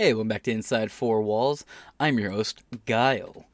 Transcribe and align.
Hey, 0.00 0.14
welcome 0.14 0.28
back 0.28 0.44
to 0.44 0.52
Inside 0.52 0.92
Four 0.92 1.22
Walls. 1.22 1.64
I'm 1.98 2.20
your 2.20 2.30
host, 2.30 2.62
Guile. 2.86 3.46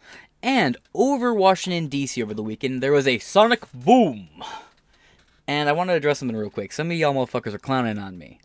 And 0.42 0.76
over 0.92 1.32
Washington, 1.32 1.86
D.C. 1.86 2.22
over 2.22 2.34
the 2.34 2.42
weekend, 2.42 2.82
there 2.82 2.92
was 2.92 3.08
a 3.08 3.18
sonic 3.18 3.62
boom. 3.72 4.28
And 5.48 5.70
I 5.70 5.72
want 5.72 5.88
to 5.88 5.94
address 5.94 6.18
something 6.18 6.36
real 6.36 6.50
quick. 6.50 6.70
Some 6.72 6.90
of 6.90 6.98
y'all 6.98 7.14
motherfuckers 7.14 7.54
are 7.54 7.58
clowning 7.58 7.98
on 7.98 8.18
me. 8.18 8.40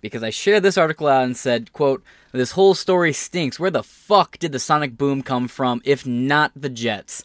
Because 0.00 0.24
I 0.24 0.30
shared 0.30 0.64
this 0.64 0.76
article 0.76 1.06
out 1.06 1.22
and 1.22 1.36
said, 1.36 1.72
quote, 1.72 2.02
this 2.32 2.50
whole 2.50 2.74
story 2.74 3.12
stinks. 3.12 3.60
Where 3.60 3.70
the 3.70 3.84
fuck 3.84 4.36
did 4.40 4.50
the 4.50 4.58
sonic 4.58 4.98
boom 4.98 5.22
come 5.22 5.46
from, 5.46 5.80
if 5.84 6.04
not 6.04 6.50
the 6.56 6.68
Jets? 6.68 7.24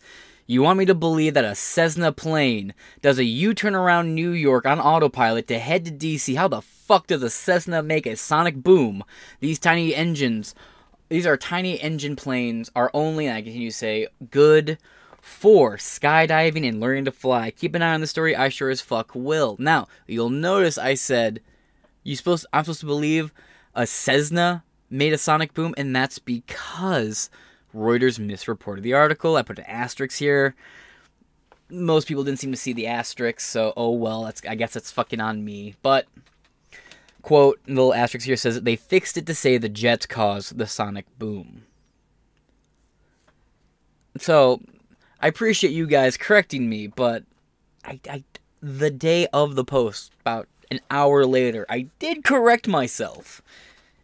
You 0.50 0.63
want 0.63 0.79
me 0.79 0.86
to 0.86 0.95
believe 0.95 1.36
that 1.36 1.45
a 1.45 1.54
Cessna 1.54 2.11
plane 2.11 2.73
does 3.04 3.20
a 3.20 3.23
U 3.23 3.54
turn 3.54 3.75
around 3.75 4.15
New 4.15 4.32
York 4.32 4.65
on 4.65 4.79
autopilot 4.79 5.47
to 5.50 5.59
head 5.59 5.86
to 5.86 5.91
DC? 5.91 6.36
How 6.36 6.47
the 6.47 6.64
fuck 6.64 7.05
does 7.05 7.21
a 7.21 7.29
Cessna 7.29 7.83
make 7.83 8.07
a 8.07 8.18
sonic 8.18 8.55
boom? 8.55 9.04
These 9.41 9.59
tiny 9.59 9.93
engines, 9.93 10.55
these 11.07 11.28
are 11.28 11.37
tiny 11.37 11.79
engine 11.79 12.15
planes, 12.15 12.71
are 12.75 12.89
only, 12.96 13.28
and 13.28 13.37
I 13.37 13.43
continue 13.43 13.70
to 13.70 13.75
say, 13.75 14.07
good 14.32 14.79
for 15.21 15.78
skydiving 15.78 16.68
and 16.68 16.79
learning 16.79 17.06
to 17.06 17.11
fly. 17.11 17.51
Keep 17.51 17.75
an 17.75 17.84
eye 17.84 17.93
on 17.93 18.01
the 18.01 18.07
story. 18.07 18.36
I 18.36 18.50
sure 18.50 18.71
as 18.71 18.81
fuck 18.81 19.11
will. 19.14 19.56
Now, 19.59 19.87
you'll 20.07 20.31
notice 20.31 20.79
I 20.79 20.95
said, 20.95 21.42
you 22.04 22.15
supposed, 22.15 22.47
I'm 22.51 22.64
supposed 22.64 22.79
to 22.79 22.87
believe 22.87 23.31
a 23.75 23.86
Cessna 23.86 24.64
made 24.89 25.14
a 25.14 25.20
sonic 25.20 25.54
boom, 25.54 25.75
and 25.78 25.95
that's 25.95 26.18
because 26.18 27.29
Reuters 27.75 28.19
misreported 28.19 28.83
the 28.83 28.93
article. 28.93 29.36
I 29.36 29.43
put 29.43 29.59
an 29.59 29.65
asterisk 29.65 30.18
here. 30.18 30.55
Most 31.69 32.08
people 32.08 32.23
didn't 32.23 32.39
seem 32.39 32.52
to 32.52 32.58
see 32.58 32.73
the 32.73 32.88
asterisk, 32.88 33.39
so 33.42 33.73
oh 33.78 33.92
well. 33.92 34.31
I 34.47 34.55
guess 34.55 34.73
that's 34.73 34.92
fucking 34.92 35.22
on 35.22 35.45
me. 35.45 35.75
But 35.83 36.08
quote, 37.22 37.59
the 37.66 37.73
little 37.73 37.94
asterisk 37.94 38.25
here 38.25 38.36
says 38.36 38.61
they 38.61 38.75
fixed 38.75 39.17
it 39.17 39.25
to 39.28 39.36
say 39.36 39.58
the 39.58 39.69
jets 39.69 40.05
caused 40.05 40.58
the 40.58 40.66
sonic 40.66 41.05
boom. 41.19 41.66
So 44.17 44.62
I 45.22 45.28
appreciate 45.28 45.72
you 45.72 45.86
guys 45.86 46.17
correcting 46.17 46.70
me, 46.70 46.88
but 46.88 47.23
I, 47.86 48.00
I 48.09 48.23
the 48.62 48.92
day 48.92 49.28
of 49.28 49.56
the 49.56 49.64
post, 49.64 50.12
about 50.22 50.47
an 50.72 50.80
hour 50.90 51.25
later, 51.25 51.66
I 51.70 51.88
did 52.00 52.23
correct 52.23 52.67
myself. 52.67 53.42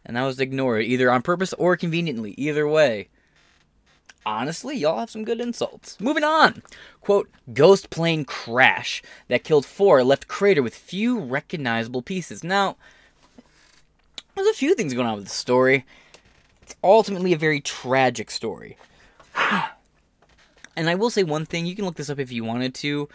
And 0.06 0.16
that 0.16 0.24
was 0.24 0.40
ignored, 0.40 0.84
either 0.84 1.10
on 1.10 1.24
purpose 1.24 1.52
or 1.54 1.76
conveniently. 1.76 2.36
Either 2.38 2.68
way 2.68 3.10
honestly, 4.26 4.78
y'all 4.78 5.00
have 5.00 5.10
some 5.10 5.24
good 5.24 5.40
insults. 5.40 6.00
Moving 6.00 6.24
on. 6.24 6.64
Quote, 7.02 7.30
ghost 7.54 7.90
plane 7.90 8.26
crash 8.26 9.02
that 9.28 9.44
killed 9.44 9.66
four 9.66 10.04
left 10.04 10.28
crater 10.28 10.64
with 10.64 10.76
few 10.76 11.20
recognizable 11.20 12.02
pieces. 12.02 12.44
Now, 12.44 12.78
there's 14.36 14.48
a 14.48 14.54
few 14.54 14.76
things 14.76 14.94
going 14.94 15.08
on 15.08 15.16
with 15.16 15.26
the 15.26 15.32
story. 15.32 15.86
It's 16.62 16.76
ultimately 16.84 17.34
a 17.34 17.38
very 17.38 17.62
tragic 17.62 18.32
story. 18.32 18.78
and 20.76 20.90
I 20.90 20.96
will 20.96 21.10
say 21.10 21.24
one 21.24 21.46
thing, 21.46 21.66
you 21.66 21.76
can 21.76 21.86
look 21.86 21.96
this 21.96 22.10
up 22.10 22.20
if 22.20 22.32
you 22.32 22.44
wanted 22.44 22.74
to. 22.76 23.08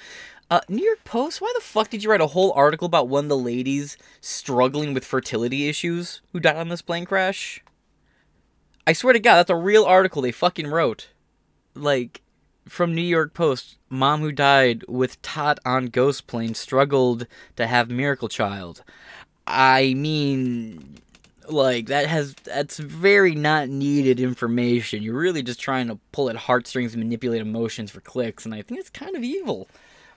Uh, 0.50 0.60
New 0.68 0.84
York 0.84 1.04
Post, 1.04 1.40
why 1.40 1.52
the 1.54 1.62
fuck 1.62 1.90
did 1.90 2.02
you 2.02 2.10
write 2.10 2.20
a 2.20 2.28
whole 2.28 2.52
article 2.52 2.86
about 2.86 3.08
one 3.08 3.26
of 3.26 3.28
the 3.28 3.36
ladies 3.36 3.96
struggling 4.20 4.94
with 4.94 5.04
fertility 5.04 5.68
issues 5.68 6.22
who 6.32 6.40
died 6.40 6.56
on 6.56 6.68
this 6.68 6.82
plane 6.82 7.04
crash? 7.04 7.62
I 8.86 8.92
swear 8.92 9.12
to 9.12 9.20
God, 9.20 9.36
that's 9.36 9.50
a 9.50 9.56
real 9.56 9.84
article 9.84 10.22
they 10.22 10.32
fucking 10.32 10.66
wrote. 10.66 11.08
Like, 11.74 12.22
from 12.68 12.94
New 12.94 13.02
York 13.02 13.34
Post, 13.34 13.78
mom 13.88 14.20
who 14.20 14.32
died 14.32 14.84
with 14.88 15.20
tot 15.22 15.58
on 15.64 15.86
ghost 15.86 16.26
plane 16.26 16.54
struggled 16.54 17.26
to 17.56 17.66
have 17.66 17.90
miracle 17.90 18.28
child. 18.28 18.82
I 19.46 19.94
mean, 19.94 20.98
like 21.48 21.86
that 21.86 22.06
has 22.06 22.34
that's 22.44 22.78
very 22.78 23.34
not 23.34 23.68
needed 23.68 24.20
information. 24.20 25.02
You're 25.02 25.18
really 25.18 25.42
just 25.42 25.60
trying 25.60 25.88
to 25.88 25.98
pull 26.12 26.30
at 26.30 26.36
heartstrings 26.36 26.94
and 26.94 27.02
manipulate 27.02 27.40
emotions 27.40 27.90
for 27.90 28.00
clicks, 28.00 28.44
and 28.44 28.54
I 28.54 28.62
think 28.62 28.80
it's 28.80 28.90
kind 28.90 29.16
of 29.16 29.24
evil. 29.24 29.68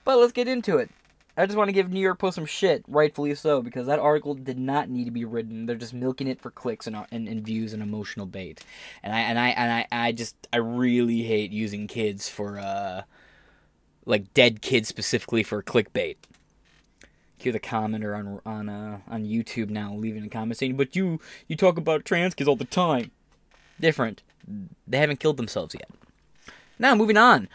But 0.05 0.19
let's 0.19 0.33
get 0.33 0.47
into 0.47 0.77
it. 0.77 0.91
I 1.35 1.47
just 1.47 1.57
want 1.57 1.67
to 1.69 1.73
give 1.73 1.91
New 1.91 1.99
York 1.99 2.19
Post 2.19 2.35
some 2.35 2.45
shit, 2.45 2.83
rightfully 2.87 3.33
so, 3.33 3.61
because 3.63 3.87
that 3.87 3.97
article 3.97 4.35
did 4.35 4.59
not 4.59 4.89
need 4.89 5.05
to 5.05 5.11
be 5.11 5.25
written. 5.25 5.65
They're 5.65 5.75
just 5.75 5.93
milking 5.93 6.27
it 6.27 6.39
for 6.39 6.51
clicks 6.51 6.85
and, 6.85 6.95
and, 7.11 7.27
and 7.27 7.43
views 7.43 7.73
and 7.73 7.81
emotional 7.81 8.27
bait. 8.27 8.63
And 9.01 9.13
I 9.13 9.19
and 9.21 9.39
I 9.39 9.49
and 9.49 9.71
I, 9.71 9.87
I 9.91 10.11
just 10.11 10.35
I 10.53 10.57
really 10.57 11.23
hate 11.23 11.51
using 11.51 11.87
kids 11.87 12.29
for 12.29 12.59
uh 12.59 13.01
like 14.05 14.33
dead 14.33 14.61
kids 14.61 14.87
specifically 14.87 15.41
for 15.43 15.63
clickbait. 15.63 16.17
Hear 17.37 17.51
the 17.51 17.59
commenter 17.59 18.15
on 18.17 18.39
on 18.45 18.69
uh, 18.69 18.99
on 19.07 19.25
YouTube 19.25 19.69
now 19.69 19.95
leaving 19.95 20.23
a 20.23 20.29
comment 20.29 20.57
saying, 20.57 20.77
"But 20.77 20.95
you 20.95 21.19
you 21.47 21.55
talk 21.55 21.77
about 21.77 22.05
trans 22.05 22.35
kids 22.35 22.47
all 22.47 22.55
the 22.55 22.63
time." 22.65 23.11
Different. 23.79 24.21
They 24.87 24.99
haven't 24.99 25.19
killed 25.19 25.37
themselves 25.37 25.73
yet. 25.73 25.89
Now 26.77 26.95
moving 26.95 27.17
on. 27.17 27.49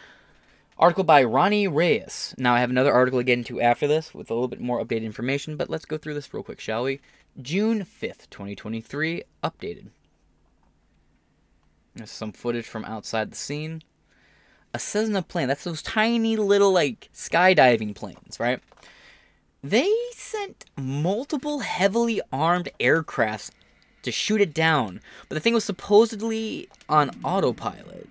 Article 0.79 1.03
by 1.03 1.25
Ronnie 1.25 1.67
Reyes. 1.67 2.33
Now, 2.37 2.53
I 2.53 2.61
have 2.61 2.69
another 2.69 2.93
article 2.93 3.19
to 3.19 3.23
get 3.25 3.37
into 3.37 3.59
after 3.59 3.85
this 3.85 4.13
with 4.13 4.31
a 4.31 4.33
little 4.33 4.47
bit 4.47 4.61
more 4.61 4.81
updated 4.81 5.03
information, 5.03 5.57
but 5.57 5.69
let's 5.69 5.83
go 5.83 5.97
through 5.97 6.13
this 6.13 6.33
real 6.33 6.41
quick, 6.41 6.61
shall 6.61 6.83
we? 6.83 7.01
June 7.41 7.81
5th, 7.81 8.29
2023, 8.29 9.23
updated. 9.43 9.87
There's 11.95 12.09
some 12.09 12.31
footage 12.31 12.65
from 12.65 12.85
outside 12.85 13.29
the 13.29 13.35
scene. 13.35 13.81
A 14.73 14.79
Cessna 14.79 15.21
plane, 15.21 15.49
that's 15.49 15.65
those 15.65 15.81
tiny 15.81 16.37
little, 16.37 16.71
like, 16.71 17.09
skydiving 17.13 17.93
planes, 17.93 18.39
right? 18.39 18.61
They 19.61 19.93
sent 20.13 20.63
multiple 20.77 21.59
heavily 21.59 22.21
armed 22.31 22.69
aircrafts 22.79 23.51
to 24.03 24.13
shoot 24.13 24.39
it 24.39 24.53
down, 24.53 25.01
but 25.27 25.35
the 25.35 25.41
thing 25.41 25.53
was 25.53 25.65
supposedly 25.65 26.69
on 26.87 27.11
autopilot 27.21 28.07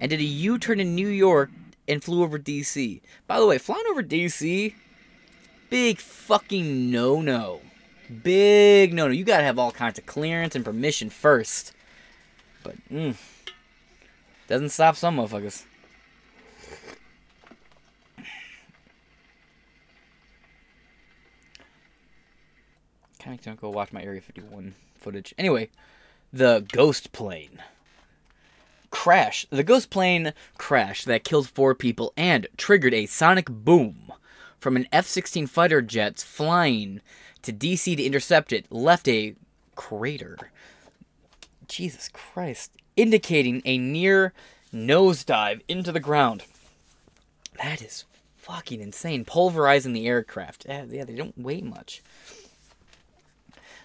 and 0.00 0.08
did 0.08 0.20
a 0.20 0.24
U 0.24 0.58
turn 0.58 0.80
in 0.80 0.94
New 0.94 1.08
York 1.08 1.50
and 1.88 2.04
flew 2.04 2.22
over 2.22 2.38
DC. 2.38 3.00
By 3.26 3.40
the 3.40 3.46
way, 3.46 3.58
flying 3.58 3.84
over 3.90 4.02
DC, 4.02 4.74
big 5.70 5.98
fucking 5.98 6.90
no 6.90 7.20
no. 7.20 7.60
Big 8.22 8.92
no 8.92 9.06
no. 9.06 9.12
You 9.12 9.24
gotta 9.24 9.44
have 9.44 9.58
all 9.58 9.72
kinds 9.72 9.98
of 9.98 10.06
clearance 10.06 10.54
and 10.54 10.64
permission 10.64 11.10
first. 11.10 11.72
But, 12.62 12.76
mm, 12.90 13.16
doesn't 14.46 14.70
stop 14.70 14.96
some 14.96 15.16
motherfuckers. 15.16 15.64
Kind 23.18 23.38
of 23.38 23.44
gonna 23.44 23.56
go 23.56 23.70
watch 23.70 23.92
my 23.92 24.02
Area 24.02 24.20
51 24.20 24.74
footage. 24.96 25.34
Anyway, 25.36 25.70
the 26.32 26.64
ghost 26.72 27.12
plane 27.12 27.62
crash. 28.90 29.46
The 29.50 29.62
ghost 29.62 29.90
plane 29.90 30.32
crash 30.56 31.04
that 31.04 31.24
killed 31.24 31.48
four 31.48 31.74
people 31.74 32.12
and 32.16 32.46
triggered 32.56 32.94
a 32.94 33.06
sonic 33.06 33.46
boom 33.48 34.12
from 34.58 34.76
an 34.76 34.88
F 34.92 35.06
16 35.06 35.46
fighter 35.46 35.82
jets 35.82 36.22
flying 36.22 37.00
to 37.42 37.52
DC 37.52 37.96
to 37.96 38.02
intercept 38.02 38.52
it 38.52 38.70
left 38.70 39.08
a 39.08 39.34
crater. 39.74 40.50
Jesus 41.68 42.08
Christ. 42.08 42.72
Indicating 42.96 43.62
a 43.64 43.78
near 43.78 44.32
nosedive 44.74 45.60
into 45.68 45.92
the 45.92 46.00
ground. 46.00 46.42
That 47.62 47.80
is 47.80 48.04
fucking 48.36 48.80
insane. 48.80 49.24
Pulverizing 49.24 49.92
the 49.92 50.08
aircraft. 50.08 50.66
Yeah, 50.68 50.84
yeah, 50.88 51.04
they 51.04 51.14
don't 51.14 51.38
weigh 51.38 51.60
much. 51.60 52.02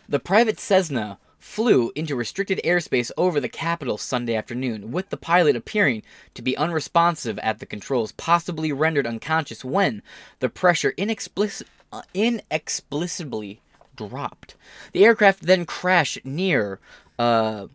The 0.09 0.19
private 0.19 0.59
Cessna 0.59 1.19
flew 1.43 1.91
into 1.93 2.15
restricted 2.15 2.59
airspace 2.63 3.11
over 3.17 3.37
the 3.39 3.49
capital 3.49 3.97
Sunday 3.97 4.33
afternoon, 4.33 4.93
with 4.93 5.09
the 5.09 5.17
pilot 5.17 5.57
appearing 5.57 6.01
to 6.33 6.41
be 6.41 6.55
unresponsive 6.55 7.37
at 7.39 7.59
the 7.59 7.65
controls, 7.65 8.13
possibly 8.13 8.71
rendered 8.71 9.05
unconscious 9.05 9.63
when 9.63 10.01
the 10.39 10.47
pressure 10.47 10.93
inexplic- 10.93 11.61
uh, 11.91 12.01
inexplicably 12.13 13.59
dropped. 13.97 14.55
The 14.93 15.03
aircraft 15.03 15.41
then 15.41 15.65
crashed 15.65 16.25
near 16.25 16.79
uh, 17.19 17.67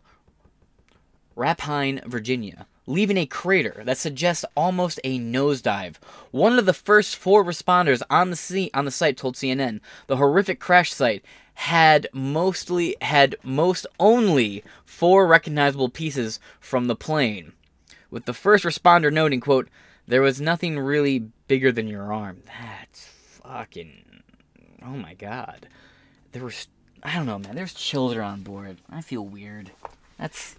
Raphine, 1.37 2.03
Virginia, 2.07 2.65
leaving 2.87 3.17
a 3.17 3.27
crater 3.27 3.83
that 3.85 3.99
suggests 3.99 4.43
almost 4.57 4.99
a 5.03 5.19
nosedive. 5.19 5.97
One 6.31 6.57
of 6.57 6.65
the 6.65 6.73
first 6.73 7.15
four 7.15 7.45
responders 7.45 8.01
on 8.09 8.31
the 8.31 8.35
scene 8.35 8.71
on 8.73 8.85
the 8.85 8.91
site 8.91 9.15
told 9.15 9.35
CNN 9.35 9.79
the 10.07 10.17
horrific 10.17 10.59
crash 10.59 10.91
site 10.91 11.23
had 11.59 12.07
mostly 12.13 12.95
had 13.01 13.35
most 13.43 13.85
only 13.99 14.63
four 14.85 15.27
recognizable 15.27 15.89
pieces 15.89 16.39
from 16.57 16.87
the 16.87 16.95
plane. 16.95 17.51
With 18.09 18.23
the 18.23 18.33
first 18.33 18.63
responder 18.63 19.11
noting, 19.11 19.41
quote, 19.41 19.67
there 20.07 20.21
was 20.21 20.39
nothing 20.39 20.79
really 20.79 21.19
bigger 21.49 21.69
than 21.69 21.89
your 21.89 22.13
arm. 22.13 22.43
That's 22.45 23.03
fucking 23.43 24.21
oh 24.85 24.91
my 24.95 25.15
god. 25.15 25.67
There 26.31 26.45
was 26.45 26.69
I 27.03 27.15
don't 27.15 27.25
know, 27.25 27.39
man. 27.39 27.55
There's 27.55 27.73
children 27.73 28.25
on 28.25 28.41
board. 28.41 28.77
I 28.89 29.01
feel 29.01 29.25
weird. 29.25 29.71
That's 30.17 30.55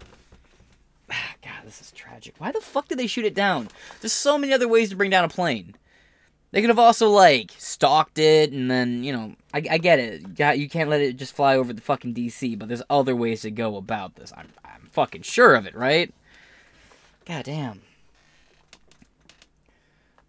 ah, 1.11 1.33
God, 1.43 1.65
this 1.65 1.81
is 1.81 1.91
tragic. 1.91 2.35
Why 2.37 2.51
the 2.51 2.61
fuck 2.61 2.87
did 2.87 2.99
they 2.99 3.07
shoot 3.07 3.25
it 3.25 3.33
down? 3.33 3.69
There's 4.01 4.13
so 4.13 4.37
many 4.37 4.53
other 4.53 4.67
ways 4.67 4.91
to 4.91 4.95
bring 4.95 5.09
down 5.09 5.25
a 5.25 5.29
plane. 5.29 5.73
They 6.51 6.59
could 6.59 6.69
have 6.69 6.79
also 6.79 7.09
like 7.09 7.51
stalked 7.57 8.19
it, 8.19 8.51
and 8.51 8.69
then 8.69 9.03
you 9.03 9.13
know, 9.13 9.35
I, 9.53 9.63
I 9.71 9.77
get 9.77 9.99
it. 9.99 10.21
You 10.57 10.69
can't 10.69 10.89
let 10.89 11.01
it 11.01 11.15
just 11.15 11.33
fly 11.33 11.55
over 11.55 11.71
the 11.71 11.81
fucking 11.81 12.13
DC, 12.13 12.59
but 12.59 12.67
there's 12.67 12.83
other 12.89 13.15
ways 13.15 13.41
to 13.41 13.51
go 13.51 13.77
about 13.77 14.15
this. 14.15 14.33
I'm, 14.35 14.49
I'm 14.65 14.89
fucking 14.91 15.21
sure 15.21 15.55
of 15.55 15.65
it, 15.65 15.75
right? 15.75 16.13
God 17.25 17.45
damn. 17.45 17.81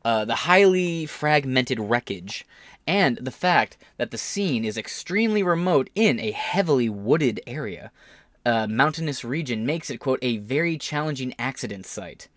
Uh, 0.05 0.25
the 0.25 0.35
highly 0.35 1.07
fragmented 1.07 1.81
wreckage, 1.81 2.47
and 2.87 3.17
the 3.19 3.31
fact 3.31 3.77
that 3.97 4.13
the 4.13 4.19
scene 4.19 4.65
is 4.65 4.77
extremely 4.77 5.43
remote 5.43 5.91
in 5.95 6.21
a 6.21 6.31
heavily 6.31 6.89
wooded 6.89 7.41
area, 7.47 7.91
uh, 8.47 8.67
mountainous 8.69 9.25
region, 9.25 9.67
makes 9.67 9.91
it 9.91 9.99
quote 9.99 10.19
a 10.23 10.39
very 10.39 10.79
challenging 10.79 11.35
accident 11.39 11.87
site 11.87 12.29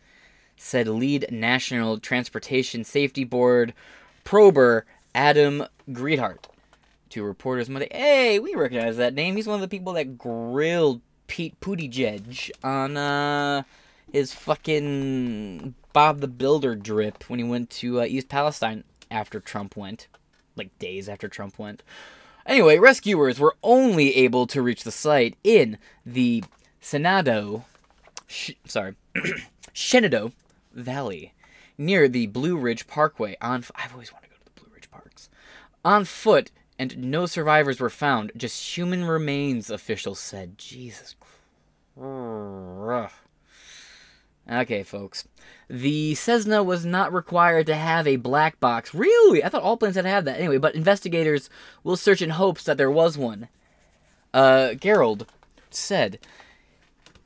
said 0.56 0.88
lead 0.88 1.28
National 1.32 2.00
Transportation 2.00 2.84
Safety 2.84 3.24
Board 3.24 3.74
prober 4.24 4.86
Adam 5.14 5.66
Gerhardt 5.92 6.48
to 7.10 7.24
reporters 7.24 7.70
Monday. 7.70 7.88
Hey, 7.92 8.40
we 8.40 8.56
recognize 8.56 8.98
that 8.98 9.14
name. 9.14 9.36
He's 9.36 9.48
one 9.48 9.56
of 9.56 9.62
the 9.62 9.68
people 9.68 9.94
that 9.94 10.18
grilled 10.18 11.02
Pete 11.28 11.60
Buttigieg 11.60 12.52
on 12.64 12.98
uh, 12.98 13.64
his 14.12 14.34
fucking 14.34 15.76
Bob 15.94 16.20
the 16.20 16.28
Builder 16.28 16.76
drip 16.76 17.30
when 17.30 17.40
he 17.40 17.46
went 17.46 17.70
to 17.72 18.02
uh, 18.02 18.06
East 18.06 18.30
Palestine 18.30 18.84
after 19.10 19.40
Trump 19.40 19.78
went, 19.78 20.08
like 20.56 20.78
days 20.80 21.08
after 21.08 21.28
Trump 21.28 21.58
went. 21.58 21.84
Anyway, 22.46 22.78
rescuers 22.78 23.40
were 23.40 23.56
only 23.64 24.16
able 24.18 24.46
to 24.48 24.62
reach 24.62 24.84
the 24.84 24.92
site 24.92 25.36
in 25.44 25.78
the 26.06 26.44
Senado, 26.80 27.66
sh- 28.28 28.52
sorry, 28.66 28.96
Shenandoah 29.74 30.32
Valley, 30.76 31.34
near 31.78 32.08
the 32.08 32.28
Blue 32.28 32.58
Ridge 32.58 32.88
Parkway. 32.88 33.38
On 33.42 33.64
I've 33.76 33.94
always 33.94 34.14
wanted 34.14 34.28
to 34.28 34.32
go 34.32 34.36
to 34.38 34.46
the 34.46 34.62
Blue 34.62 34.74
Ridge 34.74 34.92
Parks. 34.92 35.30
On 35.84 36.06
foot, 36.06 36.52
and 36.78 36.98
no 36.98 37.26
survivors 37.26 37.80
were 37.80 37.90
found. 37.90 38.32
Just 38.36 38.78
human 38.78 39.06
remains, 39.06 39.70
officials 39.70 40.20
said. 40.20 40.58
Jesus. 40.58 41.16
Okay, 44.50 44.84
folks. 44.84 45.28
The 45.70 46.14
Cessna 46.14 46.62
was 46.62 46.86
not 46.86 47.14
required 47.14 47.66
to 47.68 47.76
have 47.76 48.08
a 48.08 48.18
black 48.18 48.60
box. 48.60 48.94
Really? 48.94 49.44
I 49.44 49.50
thought 49.50 49.64
all 49.64 49.78
planes 49.78 49.96
had 49.96 50.04
to 50.04 50.10
have 50.10 50.26
that. 50.26 50.40
Anyway, 50.40 50.60
but 50.60 50.76
investigators 50.76 51.50
will 51.84 51.98
search 51.98 52.22
in 52.22 52.32
hopes 52.32 52.64
that 52.66 52.78
there 52.78 52.92
was 52.92 53.18
one. 53.18 53.48
Uh, 54.34 54.74
Gerhardt 54.74 55.24
said 55.72 56.20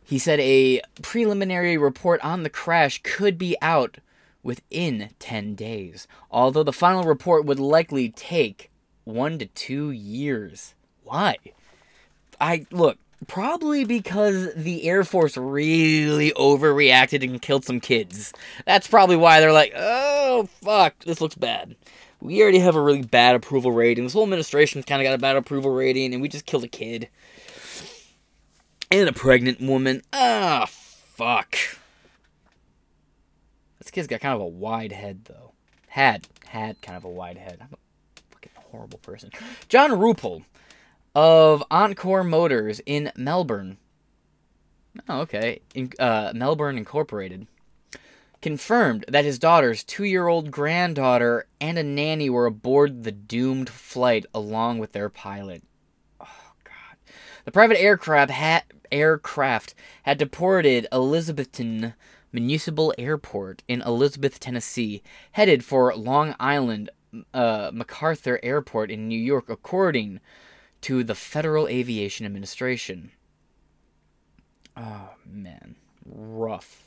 he 0.10 0.18
said 0.18 0.40
a 0.40 0.82
preliminary 1.04 1.78
report 1.78 2.20
on 2.22 2.42
the 2.42 2.50
crash 2.50 3.00
could 3.04 3.38
be 3.38 3.56
out 3.62 4.00
within 4.42 5.12
10 5.20 5.54
days, 5.54 6.08
although 6.32 6.64
the 6.64 6.74
final 6.74 7.04
report 7.04 7.46
would 7.46 7.60
likely 7.60 8.10
take 8.10 8.72
one 9.04 9.38
to 9.38 9.46
two 9.46 9.92
years. 9.92 10.74
Why? 11.04 11.38
I 12.42 12.66
look, 12.72 12.98
probably 13.28 13.86
because 13.86 14.52
the 14.56 14.86
Air 14.86 15.04
Force 15.04 15.38
really 15.38 16.32
overreacted 16.32 17.24
and 17.24 17.40
killed 17.40 17.66
some 17.66 17.80
kids. 17.80 18.34
That's 18.66 18.88
probably 18.88 19.16
why 19.16 19.40
they're 19.40 19.54
like, 19.54 19.74
oh, 19.76 20.50
fuck, 20.64 20.98
this 21.06 21.22
looks 21.22 21.36
bad. 21.36 21.76
We 22.20 22.42
already 22.42 22.60
have 22.60 22.76
a 22.76 22.82
really 22.82 23.04
bad 23.04 23.36
approval 23.36 23.74
rating. 23.74 24.06
This 24.06 24.14
whole 24.14 24.24
administration's 24.24 24.86
kind 24.86 25.04
of 25.04 25.06
got 25.06 25.14
a 25.14 25.20
bad 25.20 25.36
approval 25.36 25.70
rating, 25.70 26.16
and 26.16 26.22
we 26.24 26.30
just 26.30 26.48
killed 26.48 26.64
a 26.64 26.68
kid 26.68 27.10
and 28.92 29.10
a 29.10 29.14
pregnant 29.14 29.62
woman. 29.62 30.02
Ah, 30.14 30.66
fuck. 30.70 31.56
This 33.80 33.92
kid's 33.92 34.08
got 34.08 34.20
kind 34.20 34.36
of 34.36 34.42
a 34.42 34.48
wide 34.48 34.92
head, 34.92 35.26
though. 35.26 35.54
Had, 35.88 36.28
had 36.48 36.82
kind 36.82 36.98
of 36.98 37.04
a 37.04 37.10
wide 37.10 37.38
head. 37.38 37.58
I'm 37.62 37.70
a 37.74 38.22
fucking 38.32 38.52
horrible 38.56 39.00
person. 39.00 39.32
John 39.68 39.92
Rumpel 39.92 40.44
of 41.16 41.64
Encore 41.72 42.24
Motors 42.24 42.82
in 42.86 43.12
Melbourne. 43.16 43.78
Oh, 45.08 45.22
okay. 45.22 45.62
In, 45.74 45.92
uh, 46.00 46.34
Melbourne 46.36 46.78
Incorporated. 46.78 47.48
Confirmed 48.42 49.04
that 49.10 49.26
his 49.26 49.38
daughter's 49.38 49.84
two 49.84 50.06
year 50.06 50.28
old 50.28 50.50
granddaughter 50.50 51.46
and 51.60 51.78
a 51.78 51.84
nanny 51.84 52.30
were 52.30 52.46
aboard 52.46 53.04
the 53.04 53.12
doomed 53.12 53.70
flight 53.70 54.26
along 54.34 54.80
with 54.80 54.94
their 54.94 55.10
pilot. 55.10 55.62
Oh, 56.22 56.54
God. 56.64 56.98
The 57.44 57.52
private 57.52 57.82
aircraft 57.82 58.32
had 58.32 58.64
aircraft 58.92 59.74
had 60.04 60.18
deported 60.18 60.88
Elizabethton 60.92 61.94
Municipal 62.32 62.94
Airport 62.98 63.64
in 63.68 63.82
Elizabeth, 63.82 64.40
Tennessee, 64.40 65.02
headed 65.32 65.64
for 65.64 65.96
Long 65.96 66.36
Island 66.40 66.90
uh, 67.34 67.72
MacArthur 67.74 68.40
Airport 68.44 68.92
in 68.92 69.08
New 69.08 69.20
York, 69.20 69.50
according 69.50 70.20
to 70.82 71.04
the 71.04 71.16
Federal 71.16 71.68
Aviation 71.68 72.26
Administration. 72.26 73.12
Oh, 74.78 75.10
man. 75.26 75.76
Rough. 76.06 76.86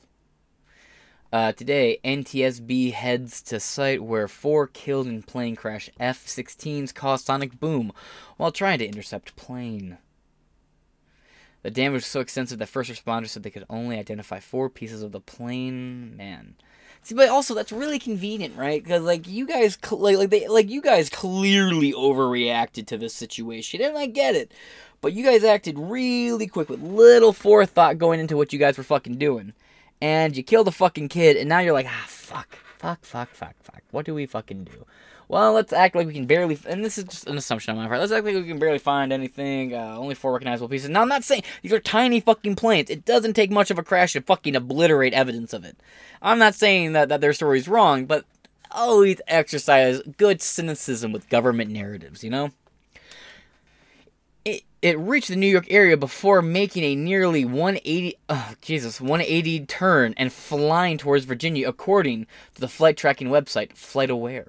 Uh, 1.33 1.53
today, 1.53 1.99
NTSB 2.05 2.93
heads 2.93 3.41
to 3.43 3.59
site 3.59 4.03
where 4.03 4.29
four 4.29 4.67
killed 4.67 5.07
in 5.07 5.23
plane 5.23 5.57
crash 5.57 5.89
F 5.99 6.27
16s 6.27 6.95
caused 6.95 7.25
sonic 7.25 7.59
boom 7.59 7.91
while 8.37 8.53
trying 8.53 8.79
to 8.79 8.87
intercept 8.87 9.35
plane. 9.35 9.97
The 11.63 11.71
damage 11.71 12.03
was 12.03 12.07
so 12.07 12.21
extensive 12.21 12.59
that 12.59 12.69
first 12.69 12.91
responders 12.91 13.29
said 13.29 13.43
they 13.43 13.51
could 13.51 13.67
only 13.71 13.99
identify 13.99 14.41
four 14.41 14.69
pieces 14.69 15.03
of 15.03 15.13
the 15.13 15.21
plane. 15.21 16.17
Man, 16.17 16.57
see, 17.03 17.15
but 17.15 17.29
also 17.29 17.55
that's 17.55 17.73
really 17.73 17.99
convenient, 17.99 18.57
right? 18.57 18.83
Because 18.83 19.03
like 19.03 19.29
you 19.29 19.47
guys, 19.47 19.79
like 19.91 20.17
like 20.17 20.31
they 20.31 20.49
like 20.49 20.69
you 20.69 20.83
guys 20.83 21.09
clearly 21.09 21.93
overreacted 21.93 22.87
to 22.89 22.99
this 22.99 23.15
situation, 23.15 23.81
and 23.81 23.97
I 23.97 24.07
get 24.07 24.35
it. 24.35 24.53
But 25.01 25.13
you 25.13 25.25
guys 25.25 25.45
acted 25.45 25.79
really 25.79 26.47
quick 26.47 26.69
with 26.69 26.81
little 26.83 27.33
forethought 27.33 27.99
going 27.99 28.21
into 28.21 28.37
what 28.37 28.53
you 28.53 28.59
guys 28.59 28.77
were 28.77 28.85
fucking 28.85 29.19
doing, 29.19 29.53
and 30.01 30.37
you 30.37 30.43
killed 30.43 30.69
a 30.69 30.73
fucking 30.73 31.09
kid, 31.09 31.37
and 31.37 31.49
now 31.49 31.61
you're 31.61 31.73
like, 31.73 31.87
ah, 31.89 32.05
fuck, 32.09 32.59
fuck, 32.83 33.05
fuck, 33.05 33.31
fuck, 33.31 33.55
fuck. 33.63 33.83
What 33.93 34.05
do 34.05 34.15
we 34.15 34.27
fucking 34.27 34.65
do? 34.65 34.85
well, 35.33 35.55
let's 35.55 35.73
act 35.73 35.95
like 35.97 36.07
we 36.07 36.13
can 36.13 36.27
barely, 36.27 36.59
and 36.69 36.85
this 36.85 36.99
is 36.99 37.05
just 37.05 37.27
an 37.27 37.39
assumption 37.39 37.75
on 37.75 37.83
my 37.83 37.89
part. 37.89 38.01
Let's 38.01 38.13
act 38.13 38.27
like 38.27 38.35
we 38.35 38.47
can 38.47 38.59
barely 38.59 38.79
find 38.79 39.15
anything. 39.15 39.73
Uh, 39.73 39.97
only 39.97 40.15
four 40.15 40.35
recognizable 40.35 40.69
pieces. 40.69 40.91
Now, 40.91 41.01
I'm 41.01 41.09
not 41.09 41.25
saying 41.25 41.43
these 41.63 41.73
are 41.73 41.81
tiny 41.81 42.21
fucking 42.21 42.55
planes. 42.55 42.91
It 42.91 43.07
doesn't 43.07 43.33
take 43.33 43.51
much 43.51 43.71
of 43.71 43.79
a 43.79 43.83
crash 43.83 44.13
to 44.13 44.21
fucking 44.21 44.55
obliterate 44.55 45.15
evidence 45.15 45.55
of 45.55 45.65
it. 45.65 45.79
I'm 46.21 46.39
not 46.39 46.55
saying 46.55 46.93
that, 46.93 47.09
that 47.09 47.23
their 47.23 47.33
story's 47.33 47.67
wrong, 47.67 48.05
but 48.05 48.27
always 48.71 49.23
exercise 49.27 50.03
good 50.19 50.43
cynicism 50.43 51.13
with 51.13 51.31
government 51.31 51.71
narratives, 51.71 52.23
you 52.23 52.29
know? 52.29 52.51
It, 54.83 54.99
reached 54.99 55.29
the 55.29 55.37
New 55.37 55.47
York 55.47 55.67
area 55.71 55.97
before 55.97 56.43
making 56.43 56.83
a 56.83 56.97
nearly 56.97 57.45
180, 57.45 58.17
oh, 58.29 58.55
Jesus, 58.61 59.01
180 59.01 59.67
turn 59.67 60.13
and 60.17 60.33
flying 60.33 60.99
towards 60.99 61.25
Virginia, 61.25 61.69
according 61.69 62.27
to 62.57 62.61
the 62.61 62.67
flight 62.67 62.97
tracking 62.97 63.29
website 63.29 63.75
FlightAware. 63.75 64.49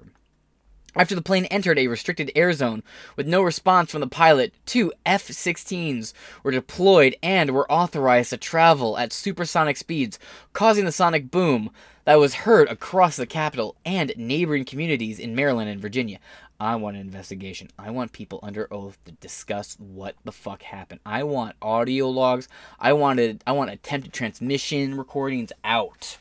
After 0.96 1.14
the 1.14 1.22
plane 1.22 1.44
entered 1.46 1.78
a 1.78 1.86
restricted 1.88 2.32
air 2.34 2.52
zone 2.52 2.82
with 3.16 3.28
no 3.28 3.42
response 3.42 3.90
from 3.90 4.00
the 4.00 4.08
pilot, 4.08 4.54
two 4.64 4.92
F 5.06 5.26
16s 5.26 6.12
were 6.42 6.52
deployed 6.52 7.16
and 7.22 7.50
were 7.50 7.70
authorized 7.70 8.30
to 8.30 8.36
travel 8.36 8.96
at 8.96 9.12
supersonic 9.12 9.76
speeds, 9.76 10.18
causing 10.52 10.84
the 10.84 10.92
sonic 10.92 11.30
boom 11.30 11.70
that 12.04 12.18
was 12.20 12.34
heard 12.34 12.68
across 12.68 13.16
the 13.16 13.26
capital 13.26 13.76
and 13.84 14.12
neighboring 14.16 14.64
communities 14.64 15.18
in 15.18 15.34
Maryland 15.34 15.68
and 15.68 15.80
Virginia. 15.80 16.18
I 16.60 16.76
want 16.76 16.96
an 16.96 17.02
investigation. 17.02 17.68
I 17.78 17.90
want 17.90 18.12
people 18.12 18.38
under 18.42 18.72
oath 18.72 18.98
to 19.04 19.12
discuss 19.12 19.76
what 19.78 20.14
the 20.24 20.32
fuck 20.32 20.62
happened. 20.62 21.00
I 21.04 21.24
want 21.24 21.56
audio 21.60 22.08
logs. 22.08 22.48
I 22.78 22.92
wanted 22.92 23.42
I 23.46 23.52
want 23.52 23.70
attempted 23.70 24.12
transmission 24.12 24.96
recordings 24.96 25.52
out. 25.64 26.18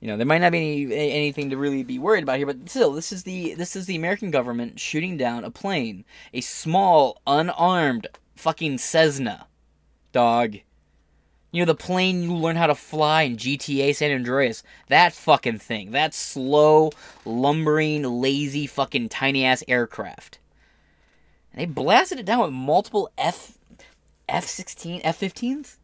You 0.00 0.08
know, 0.08 0.16
there 0.16 0.26
might 0.26 0.40
not 0.40 0.52
be 0.52 0.84
any, 0.84 1.12
anything 1.12 1.50
to 1.50 1.58
really 1.58 1.82
be 1.82 1.98
worried 1.98 2.22
about 2.22 2.38
here, 2.38 2.46
but 2.46 2.68
still, 2.68 2.92
this 2.92 3.12
is 3.12 3.22
the 3.22 3.54
this 3.54 3.76
is 3.76 3.86
the 3.86 3.96
American 3.96 4.30
government 4.30 4.80
shooting 4.80 5.16
down 5.16 5.44
a 5.44 5.50
plane, 5.50 6.04
a 6.32 6.40
small, 6.40 7.20
unarmed 7.26 8.08
fucking 8.34 8.78
Cessna, 8.78 9.46
dog. 10.12 10.56
You 11.52 11.62
know, 11.62 11.66
the 11.66 11.74
plane 11.74 12.22
you 12.22 12.34
learn 12.34 12.56
how 12.56 12.68
to 12.68 12.74
fly 12.74 13.22
in 13.22 13.36
GTA 13.36 13.94
San 13.96 14.12
Andreas. 14.12 14.62
That 14.88 15.12
fucking 15.12 15.58
thing. 15.58 15.90
That 15.90 16.14
slow, 16.14 16.90
lumbering, 17.24 18.02
lazy, 18.04 18.66
fucking 18.66 19.08
tiny 19.08 19.44
ass 19.44 19.64
aircraft. 19.66 20.38
And 21.52 21.60
they 21.60 21.66
blasted 21.66 22.20
it 22.20 22.26
down 22.26 22.40
with 22.40 22.52
multiple 22.52 23.10
F 23.18 23.58
F 24.28 24.44
sixteen 24.46 25.00
F 25.02 25.16
fifteens? 25.16 25.78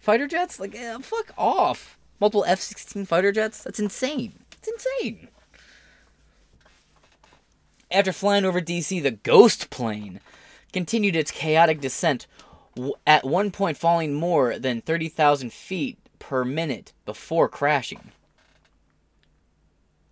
Fighter 0.00 0.26
jets? 0.26 0.58
Like, 0.58 0.74
eh, 0.74 0.98
fuck 0.98 1.32
off 1.38 1.96
multiple 2.22 2.44
F 2.46 2.60
16 2.60 3.04
fighter 3.04 3.32
jets? 3.32 3.64
That's 3.64 3.80
insane. 3.80 4.32
It's 4.52 4.68
insane. 4.68 5.28
After 7.90 8.12
flying 8.12 8.44
over 8.44 8.60
DC, 8.60 9.02
the 9.02 9.10
Ghost 9.10 9.70
plane 9.70 10.20
continued 10.72 11.16
its 11.16 11.32
chaotic 11.32 11.80
descent, 11.80 12.26
at 13.06 13.24
one 13.24 13.50
point 13.50 13.76
falling 13.76 14.14
more 14.14 14.58
than 14.58 14.80
30,000 14.80 15.52
feet 15.52 15.98
per 16.18 16.44
minute 16.44 16.92
before 17.04 17.48
crashing. 17.48 18.12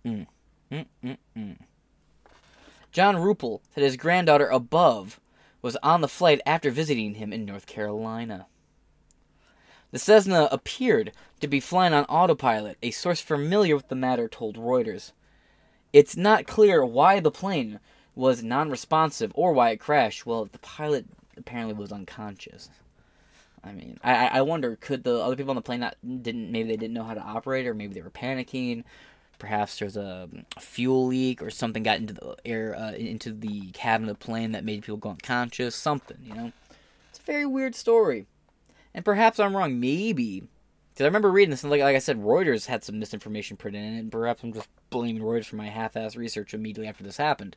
Mm. 0.05 0.27
Mm-mm-mm. 0.71 1.57
John 2.91 3.15
Rumpel 3.15 3.61
said 3.73 3.83
his 3.83 3.97
granddaughter 3.97 4.47
above 4.47 5.19
was 5.61 5.77
on 5.83 6.01
the 6.01 6.07
flight 6.07 6.41
after 6.45 6.71
visiting 6.71 7.15
him 7.15 7.31
in 7.31 7.45
North 7.45 7.65
Carolina. 7.65 8.47
The 9.91 9.99
Cessna 9.99 10.47
appeared 10.51 11.11
to 11.41 11.47
be 11.47 11.59
flying 11.59 11.93
on 11.93 12.05
autopilot, 12.05 12.77
a 12.81 12.91
source 12.91 13.21
familiar 13.21 13.75
with 13.75 13.89
the 13.89 13.95
matter 13.95 14.27
told 14.27 14.57
Reuters. 14.57 15.11
It's 15.91 16.15
not 16.15 16.47
clear 16.47 16.85
why 16.85 17.19
the 17.19 17.31
plane 17.31 17.79
was 18.15 18.43
non 18.43 18.69
responsive 18.69 19.31
or 19.35 19.51
why 19.53 19.71
it 19.71 19.79
crashed. 19.79 20.25
Well, 20.25 20.45
the 20.45 20.59
pilot 20.59 21.05
apparently 21.41 21.73
was 21.73 21.91
unconscious. 21.91 22.69
I 23.63 23.73
mean, 23.73 23.99
I, 24.03 24.27
I 24.27 24.41
wonder 24.41 24.75
could 24.75 25.03
the 25.03 25.19
other 25.19 25.35
people 25.35 25.51
on 25.51 25.55
the 25.55 25.61
plane 25.61 25.81
not 25.81 25.95
didn't 26.01 26.51
maybe 26.51 26.69
they 26.69 26.77
didn't 26.77 26.93
know 26.93 27.03
how 27.03 27.13
to 27.13 27.21
operate 27.21 27.67
or 27.67 27.73
maybe 27.73 27.93
they 27.93 28.01
were 28.01 28.09
panicking. 28.09 28.83
Perhaps 29.37 29.79
there's 29.79 29.97
a, 29.97 30.29
fuel 30.59 31.07
leak 31.07 31.41
or 31.41 31.49
something 31.49 31.83
got 31.83 31.97
into 31.97 32.13
the 32.13 32.35
air 32.45 32.75
uh, 32.77 32.93
into 32.93 33.31
the 33.31 33.71
cabin 33.71 34.07
of 34.09 34.19
the 34.19 34.25
plane 34.25 34.51
that 34.51 34.63
made 34.63 34.83
people 34.83 34.97
go 34.97 35.09
unconscious. 35.09 35.75
Something, 35.75 36.17
you 36.23 36.33
know. 36.33 36.51
It's 37.09 37.19
a 37.19 37.23
very 37.23 37.45
weird 37.45 37.75
story, 37.75 38.27
and 38.93 39.03
perhaps 39.03 39.39
I'm 39.39 39.55
wrong. 39.55 39.79
Maybe 39.79 40.43
because 40.93 41.05
I 41.05 41.07
remember 41.07 41.31
reading 41.31 41.51
this, 41.51 41.63
and 41.63 41.71
like, 41.71 41.81
like 41.81 41.95
I 41.95 41.99
said, 41.99 42.21
Reuters 42.21 42.65
had 42.65 42.83
some 42.83 42.99
misinformation 42.99 43.57
printed 43.57 43.83
in 43.83 43.95
it, 43.95 43.99
and 43.99 44.11
perhaps 44.11 44.43
I'm 44.43 44.53
just 44.53 44.67
blaming 44.89 45.23
Reuters 45.23 45.45
for 45.45 45.55
my 45.55 45.69
half-ass 45.69 46.15
research 46.15 46.53
immediately 46.53 46.87
after 46.87 47.03
this 47.03 47.17
happened. 47.17 47.55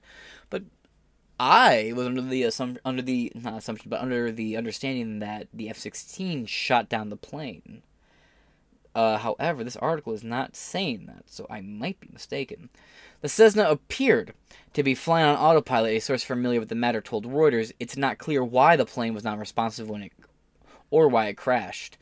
But 0.50 0.62
I 1.38 1.92
was 1.96 2.06
under 2.06 2.22
the 2.22 2.42
assump- 2.42 2.78
under 2.84 3.02
the 3.02 3.32
not 3.34 3.58
assumption, 3.58 3.90
but 3.90 4.00
under 4.00 4.30
the 4.30 4.56
understanding 4.56 5.18
that 5.18 5.48
the 5.52 5.68
F-16 5.70 6.46
shot 6.46 6.88
down 6.88 7.10
the 7.10 7.16
plane. 7.16 7.82
Uh, 8.94 9.18
however, 9.18 9.64
this 9.64 9.76
article 9.76 10.12
is 10.12 10.22
not 10.22 10.54
saying 10.54 11.06
that, 11.06 11.24
so 11.26 11.46
I 11.50 11.60
might 11.60 11.98
be 11.98 12.08
mistaken. 12.12 12.70
The 13.22 13.28
Cessna 13.28 13.68
appeared 13.68 14.34
to 14.74 14.84
be 14.84 14.94
flying 14.94 15.26
on 15.26 15.36
autopilot. 15.36 15.94
A 15.94 15.98
source 15.98 16.22
familiar 16.22 16.60
with 16.60 16.68
the 16.68 16.76
matter 16.76 17.00
told 17.00 17.26
Reuters 17.26 17.72
it's 17.80 17.96
not 17.96 18.18
clear 18.18 18.44
why 18.44 18.76
the 18.76 18.86
plane 18.86 19.12
was 19.12 19.24
not 19.24 19.38
responsive 19.40 19.90
when 19.90 20.02
it 20.02 20.12
or 20.90 21.08
why 21.08 21.26
it 21.26 21.36
crashed. 21.36 21.98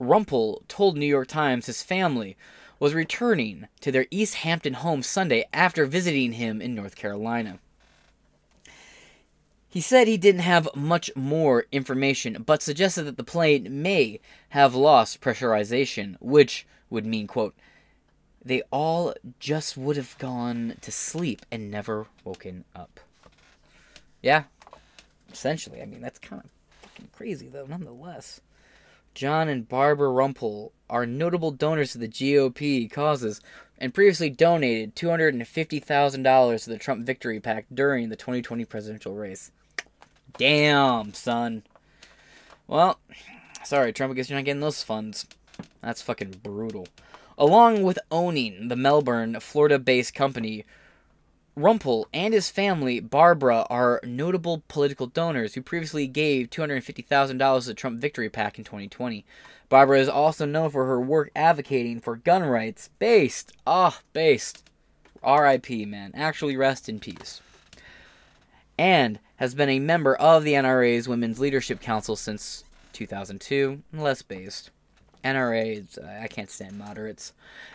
Rumpel 0.00 0.66
told 0.66 0.96
New 0.96 1.06
York 1.06 1.28
Times 1.28 1.66
his 1.66 1.82
family 1.82 2.36
was 2.80 2.94
returning 2.94 3.68
to 3.80 3.92
their 3.92 4.06
East 4.10 4.36
Hampton 4.36 4.74
home 4.74 5.02
Sunday 5.02 5.44
after 5.52 5.86
visiting 5.86 6.32
him 6.32 6.60
in 6.60 6.74
North 6.74 6.96
Carolina. 6.96 7.60
He 9.72 9.80
said 9.80 10.08
he 10.08 10.16
didn't 10.16 10.40
have 10.40 10.68
much 10.74 11.12
more 11.14 11.66
information, 11.70 12.42
but 12.44 12.60
suggested 12.60 13.04
that 13.04 13.16
the 13.16 13.22
plane 13.22 13.82
may 13.82 14.18
have 14.48 14.74
lost 14.74 15.20
pressurization, 15.20 16.16
which 16.18 16.66
would 16.90 17.06
mean, 17.06 17.28
quote, 17.28 17.54
they 18.44 18.62
all 18.72 19.14
just 19.38 19.76
would 19.76 19.96
have 19.96 20.18
gone 20.18 20.74
to 20.80 20.90
sleep 20.90 21.46
and 21.52 21.70
never 21.70 22.08
woken 22.24 22.64
up. 22.74 22.98
Yeah, 24.22 24.44
essentially. 25.32 25.80
I 25.80 25.84
mean, 25.84 26.00
that's 26.00 26.18
kind 26.18 26.42
of 26.42 26.50
fucking 26.82 27.10
crazy, 27.12 27.48
though, 27.48 27.66
nonetheless. 27.66 28.40
John 29.14 29.48
and 29.48 29.68
Barbara 29.68 30.08
Rumpel 30.08 30.72
are 30.88 31.06
notable 31.06 31.52
donors 31.52 31.92
to 31.92 31.98
the 31.98 32.08
GOP 32.08 32.90
causes 32.90 33.40
and 33.78 33.94
previously 33.94 34.30
donated 34.30 34.96
$250,000 34.96 36.64
to 36.64 36.70
the 36.70 36.78
Trump 36.78 37.06
Victory 37.06 37.38
PAC 37.38 37.66
during 37.72 38.08
the 38.08 38.16
2020 38.16 38.64
presidential 38.64 39.14
race. 39.14 39.52
Damn, 40.38 41.14
son. 41.14 41.62
Well, 42.66 42.98
sorry, 43.64 43.92
Trump, 43.92 44.12
I 44.12 44.14
guess 44.14 44.30
you're 44.30 44.38
not 44.38 44.44
getting 44.44 44.60
those 44.60 44.82
funds. 44.82 45.26
That's 45.82 46.02
fucking 46.02 46.40
brutal. 46.42 46.88
Along 47.38 47.82
with 47.82 47.98
owning 48.10 48.68
the 48.68 48.76
Melbourne, 48.76 49.40
Florida 49.40 49.78
based 49.78 50.14
company, 50.14 50.64
Rumpel 51.56 52.04
and 52.12 52.32
his 52.32 52.50
family, 52.50 53.00
Barbara, 53.00 53.66
are 53.70 54.00
notable 54.04 54.62
political 54.68 55.06
donors 55.06 55.54
who 55.54 55.62
previously 55.62 56.06
gave 56.06 56.50
$250,000 56.50 57.60
to 57.60 57.66
the 57.66 57.74
Trump 57.74 58.00
Victory 58.00 58.28
PAC 58.28 58.58
in 58.58 58.64
2020. 58.64 59.24
Barbara 59.68 60.00
is 60.00 60.08
also 60.08 60.46
known 60.46 60.70
for 60.70 60.86
her 60.86 61.00
work 61.00 61.30
advocating 61.36 62.00
for 62.00 62.16
gun 62.16 62.42
rights 62.42 62.90
based, 62.98 63.52
ah, 63.66 63.96
oh, 63.96 64.02
based, 64.12 64.64
RIP, 65.22 65.70
man, 65.86 66.12
actually 66.14 66.56
rest 66.56 66.88
in 66.88 66.98
peace. 66.98 67.40
And 68.78 69.18
has 69.40 69.54
been 69.54 69.70
a 69.70 69.78
member 69.80 70.14
of 70.14 70.44
the 70.44 70.52
NRA's 70.52 71.08
Women's 71.08 71.40
Leadership 71.40 71.80
Council 71.80 72.14
since 72.14 72.62
2002, 72.92 73.82
less 73.92 74.20
based. 74.20 74.70
NRA, 75.24 75.98
uh, 75.98 76.22
I 76.22 76.28
can't 76.28 76.50
stand 76.50 76.78
moderates, 76.78 77.34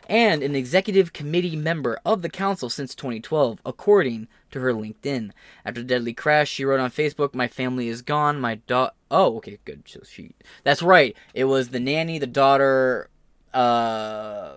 and 0.10 0.42
an 0.42 0.56
executive 0.56 1.14
committee 1.14 1.56
member 1.56 2.00
of 2.04 2.24
the 2.24 2.30
council 2.30 2.70
since 2.72 2.96
2012, 2.96 3.60
according 3.64 4.28
to 4.50 4.60
her 4.62 4.74
LinkedIn. 4.74 5.32
After 5.64 5.82
the 5.82 5.88
deadly 5.88 6.14
crash, 6.14 6.50
she 6.50 6.66
wrote 6.66 6.80
on 6.80 6.90
Facebook, 6.90 7.36
"My 7.36 7.48
family 7.48 7.88
is 7.88 8.02
gone. 8.02 8.40
My 8.40 8.56
daughter. 8.56 8.94
Oh, 9.12 9.38
okay, 9.38 9.60
good. 9.64 9.84
So 9.86 10.00
she. 10.04 10.32
That's 10.64 10.82
right. 10.82 11.16
It 11.36 11.46
was 11.46 11.70
the 11.70 11.80
nanny, 11.80 12.18
the 12.18 12.26
daughter, 12.26 13.10
uh, 13.54 14.54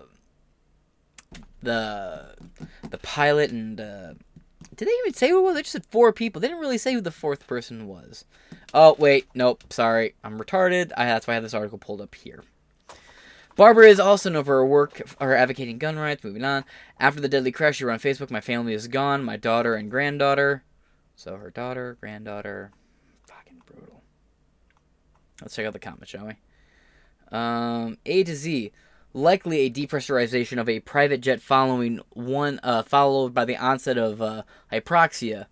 the 1.61 2.35
the 2.89 2.97
pilot, 2.97 3.51
and 3.51 3.79
uh, 3.79 4.13
did 4.79 4.87
they 4.87 4.93
even 5.01 5.13
say 5.13 5.29
who 5.29 5.39
it 5.39 5.41
was? 5.41 5.55
They 5.55 5.61
just 5.61 5.73
said 5.73 5.85
four 5.87 6.13
people. 6.13 6.39
They 6.39 6.47
didn't 6.47 6.61
really 6.61 6.77
say 6.77 6.93
who 6.93 7.01
the 7.01 7.11
fourth 7.11 7.45
person 7.47 7.85
was. 7.85 8.23
Oh 8.73 8.95
wait, 8.97 9.27
nope. 9.35 9.65
Sorry, 9.73 10.15
I'm 10.23 10.39
retarded. 10.39 10.93
I, 10.95 11.03
that's 11.03 11.27
why 11.27 11.33
I 11.33 11.35
have 11.35 11.43
this 11.43 11.53
article 11.53 11.77
pulled 11.77 11.99
up 11.99 12.15
here. 12.15 12.45
Barbara 13.57 13.89
is 13.89 13.99
also 13.99 14.29
known 14.29 14.45
for 14.45 14.53
her 14.53 14.65
work 14.65 15.05
for 15.05 15.35
advocating 15.35 15.79
gun 15.79 15.99
rights. 15.99 16.23
Moving 16.23 16.45
on. 16.45 16.63
After 16.97 17.19
the 17.19 17.27
deadly 17.27 17.51
crash, 17.51 17.75
she 17.75 17.83
wrote 17.83 17.95
on 17.95 17.99
Facebook, 17.99 18.31
My 18.31 18.39
family 18.39 18.73
is 18.73 18.87
gone, 18.87 19.21
my 19.21 19.35
daughter 19.35 19.75
and 19.75 19.91
granddaughter. 19.91 20.63
So 21.17 21.35
her 21.35 21.51
daughter, 21.51 21.97
granddaughter. 21.99 22.71
Fucking 23.27 23.61
brutal. 23.65 24.01
Let's 25.41 25.57
check 25.57 25.65
out 25.65 25.73
the 25.73 25.79
comments, 25.79 26.09
shall 26.09 26.27
we? 26.27 26.35
Um, 27.37 27.97
a 28.05 28.23
to 28.23 28.33
Z. 28.33 28.71
Likely 29.13 29.61
a 29.61 29.71
depressurization 29.71 30.59
of 30.59 30.69
a 30.69 30.81
private 30.81 31.21
jet 31.21 31.41
following 31.41 31.99
one, 32.11 32.59
uh, 32.61 32.83
followed 32.83 33.33
by 33.33 33.43
the 33.43 33.57
onset 33.57 33.97
of 33.97 34.21
uh, 34.21 34.43
hypoxia 34.71 35.47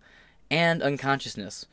and 0.50 0.80
unconsciousness. 0.80 1.66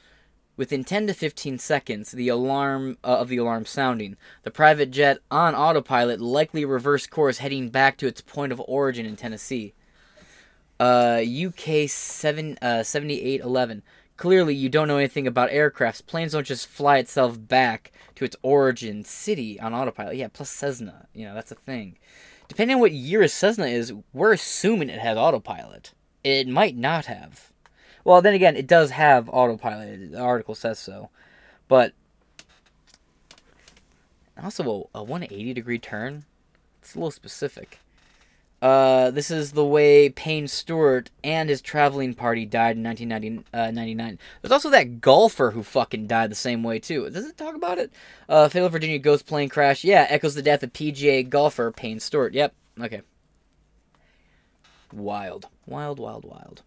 Within 0.58 0.84
10 0.84 1.08
to 1.08 1.14
15 1.14 1.60
seconds 1.60 2.12
the 2.12 2.30
alarm 2.30 2.98
uh, 3.04 3.18
of 3.20 3.28
the 3.28 3.38
alarm 3.38 3.66
sounding, 3.66 4.16
the 4.44 4.52
private 4.52 4.90
jet 4.90 5.20
on 5.30 5.54
autopilot 5.54 6.22
likely 6.22 6.64
reversed 6.64 7.12
course 7.12 7.40
heading 7.40 7.70
back 7.70 7.98
to 7.98 8.08
its 8.08 8.22
point 8.22 8.52
of 8.52 8.62
origin 8.66 9.06
in 9.06 9.16
Tennessee. 9.16 9.74
Uh, 10.80 11.22
UK 11.24 11.90
7 11.90 12.58
uh, 12.62 12.84
7811. 12.84 13.84
Clearly, 14.18 14.56
you 14.56 14.70
don't 14.70 14.88
know 14.88 14.98
anything 14.98 15.28
about 15.28 15.50
aircrafts. 15.50 16.06
Planes 16.06 16.32
don't 16.32 16.46
just 16.46 16.68
fly 16.68 16.98
itself 16.98 17.38
back 17.38 17.92
to 18.16 18.24
its 18.24 18.36
origin 18.42 19.04
city 19.04 19.60
on 19.60 19.74
autopilot. 19.74 20.16
Yeah, 20.16 20.30
plus 20.32 20.50
Cessna. 20.50 21.08
You 21.14 21.26
know, 21.26 21.34
that's 21.34 21.52
a 21.52 21.56
thing. 21.56 21.98
Depending 22.48 22.76
on 22.76 22.82
what 22.82 22.92
year 22.92 23.22
a 23.22 23.28
Cessna 23.30 23.66
is, 23.66 23.94
we're 24.14 24.34
assuming 24.34 24.90
it 24.90 25.00
has 25.00 25.18
autopilot. 25.18 25.94
It 26.24 26.48
might 26.48 26.78
not 26.78 27.08
have. 27.08 27.52
Well, 28.04 28.22
then 28.22 28.34
again, 28.34 28.56
it 28.56 28.68
does 28.68 28.92
have 28.92 29.30
autopilot. 29.30 30.12
The 30.12 30.20
article 30.20 30.56
says 30.56 30.80
so, 30.80 31.10
but 31.68 31.94
also 34.42 34.90
a, 34.94 35.00
a 35.00 35.04
180 35.04 35.54
degree 35.54 35.80
turn. 35.80 36.24
It's 36.82 36.96
a 36.96 37.00
little 37.00 37.12
specific. 37.12 37.80
Uh, 38.66 39.12
this 39.12 39.30
is 39.30 39.52
the 39.52 39.64
way 39.64 40.10
Payne 40.10 40.48
Stewart 40.48 41.12
and 41.24 41.50
his 41.50 41.62
traveling 41.62 42.16
party 42.16 42.48
died 42.48 42.78
in 42.78 42.84
1999. 42.84 44.14
Uh, 44.14 44.18
There's 44.42 44.52
also 44.52 44.72
that 44.72 45.02
golfer 45.02 45.52
who 45.52 45.62
fucking 45.62 46.08
died 46.08 46.32
the 46.32 46.36
same 46.36 46.64
way, 46.64 46.80
too. 46.80 47.08
Does 47.12 47.28
it 47.28 47.38
talk 47.38 47.54
about 47.54 47.78
it? 47.78 47.94
Uh, 48.28 48.50
Fatal 48.50 48.70
Virginia 48.70 48.98
Ghost 48.98 49.28
plane 49.28 49.50
crash. 49.50 49.84
Yeah, 49.84 50.08
echoes 50.10 50.34
the 50.34 50.42
death 50.42 50.64
of 50.64 50.74
PGA 50.74 51.30
golfer 51.30 51.72
Payne 51.72 52.00
Stewart. 52.00 52.34
Yep, 52.34 52.56
okay. 52.82 53.02
Wild. 54.92 55.48
Wild, 55.68 56.00
wild, 56.00 56.26
wild. 56.26 56.64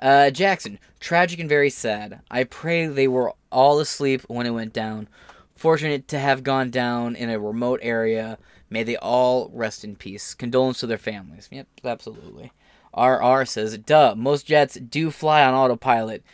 Uh, 0.00 0.30
Jackson, 0.30 0.78
tragic 1.00 1.40
and 1.40 1.48
very 1.48 1.70
sad. 1.70 2.20
I 2.30 2.44
pray 2.44 2.86
they 2.86 3.08
were 3.08 3.32
all 3.50 3.80
asleep 3.80 4.22
when 4.28 4.46
it 4.46 4.50
went 4.50 4.72
down. 4.72 5.08
Fortunate 5.56 6.06
to 6.08 6.18
have 6.20 6.44
gone 6.44 6.70
down 6.70 7.16
in 7.16 7.28
a 7.28 7.40
remote 7.40 7.80
area. 7.82 8.38
May 8.74 8.82
they 8.82 8.96
all 8.96 9.52
rest 9.54 9.84
in 9.84 9.94
peace. 9.94 10.34
Condolence 10.34 10.80
to 10.80 10.88
their 10.88 10.98
families. 10.98 11.48
Yep, 11.52 11.68
absolutely. 11.84 12.50
RR 12.92 13.44
says, 13.44 13.78
duh, 13.78 14.16
most 14.16 14.46
jets 14.46 14.74
do 14.74 15.12
fly 15.12 15.44
on 15.44 15.54
autopilot. 15.54 16.24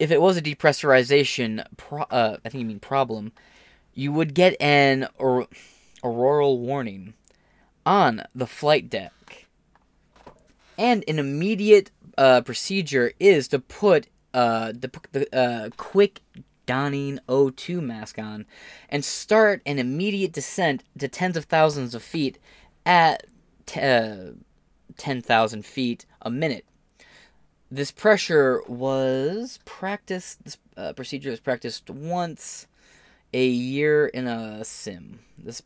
If 0.00 0.10
it 0.10 0.20
was 0.20 0.36
a 0.36 0.42
depressurization, 0.42 1.64
pro- 1.76 2.02
uh, 2.10 2.38
I 2.44 2.48
think 2.48 2.62
you 2.62 2.66
mean 2.66 2.80
problem, 2.80 3.30
you 3.94 4.10
would 4.10 4.34
get 4.34 4.60
an 4.60 5.06
or- 5.16 5.46
aural 6.02 6.58
warning 6.58 7.14
on 7.86 8.24
the 8.34 8.48
flight 8.48 8.90
deck 8.90 9.46
and 10.76 11.04
an 11.06 11.20
immediate 11.20 11.92
uh, 12.18 12.40
procedure 12.40 13.12
is 13.20 13.46
to 13.46 13.60
put 13.60 14.08
uh, 14.34 14.72
the, 14.72 14.90
the 15.12 15.36
uh, 15.38 15.70
quick 15.76 16.20
donning 16.66 17.18
O2 17.28 17.80
mask 17.80 18.18
on 18.18 18.46
and 18.88 19.04
start 19.04 19.62
an 19.64 19.78
immediate 19.78 20.32
descent 20.32 20.82
to 20.98 21.08
tens 21.08 21.36
of 21.36 21.44
thousands 21.44 21.94
of 21.94 22.02
feet 22.02 22.38
at 22.84 23.26
t- 23.64 23.80
uh, 23.80 24.32
10,000 24.96 25.64
feet 25.64 26.06
a 26.22 26.30
minute. 26.30 26.64
This 27.70 27.90
pressure 27.90 28.62
was 28.68 29.58
practiced, 29.64 30.44
this 30.44 30.58
uh, 30.76 30.92
procedure 30.92 31.30
was 31.30 31.40
practiced 31.40 31.90
once 31.90 32.66
a 33.32 33.46
year 33.46 34.06
in 34.06 34.26
a 34.26 34.64
sim. 34.64 35.20
This, 35.36 35.62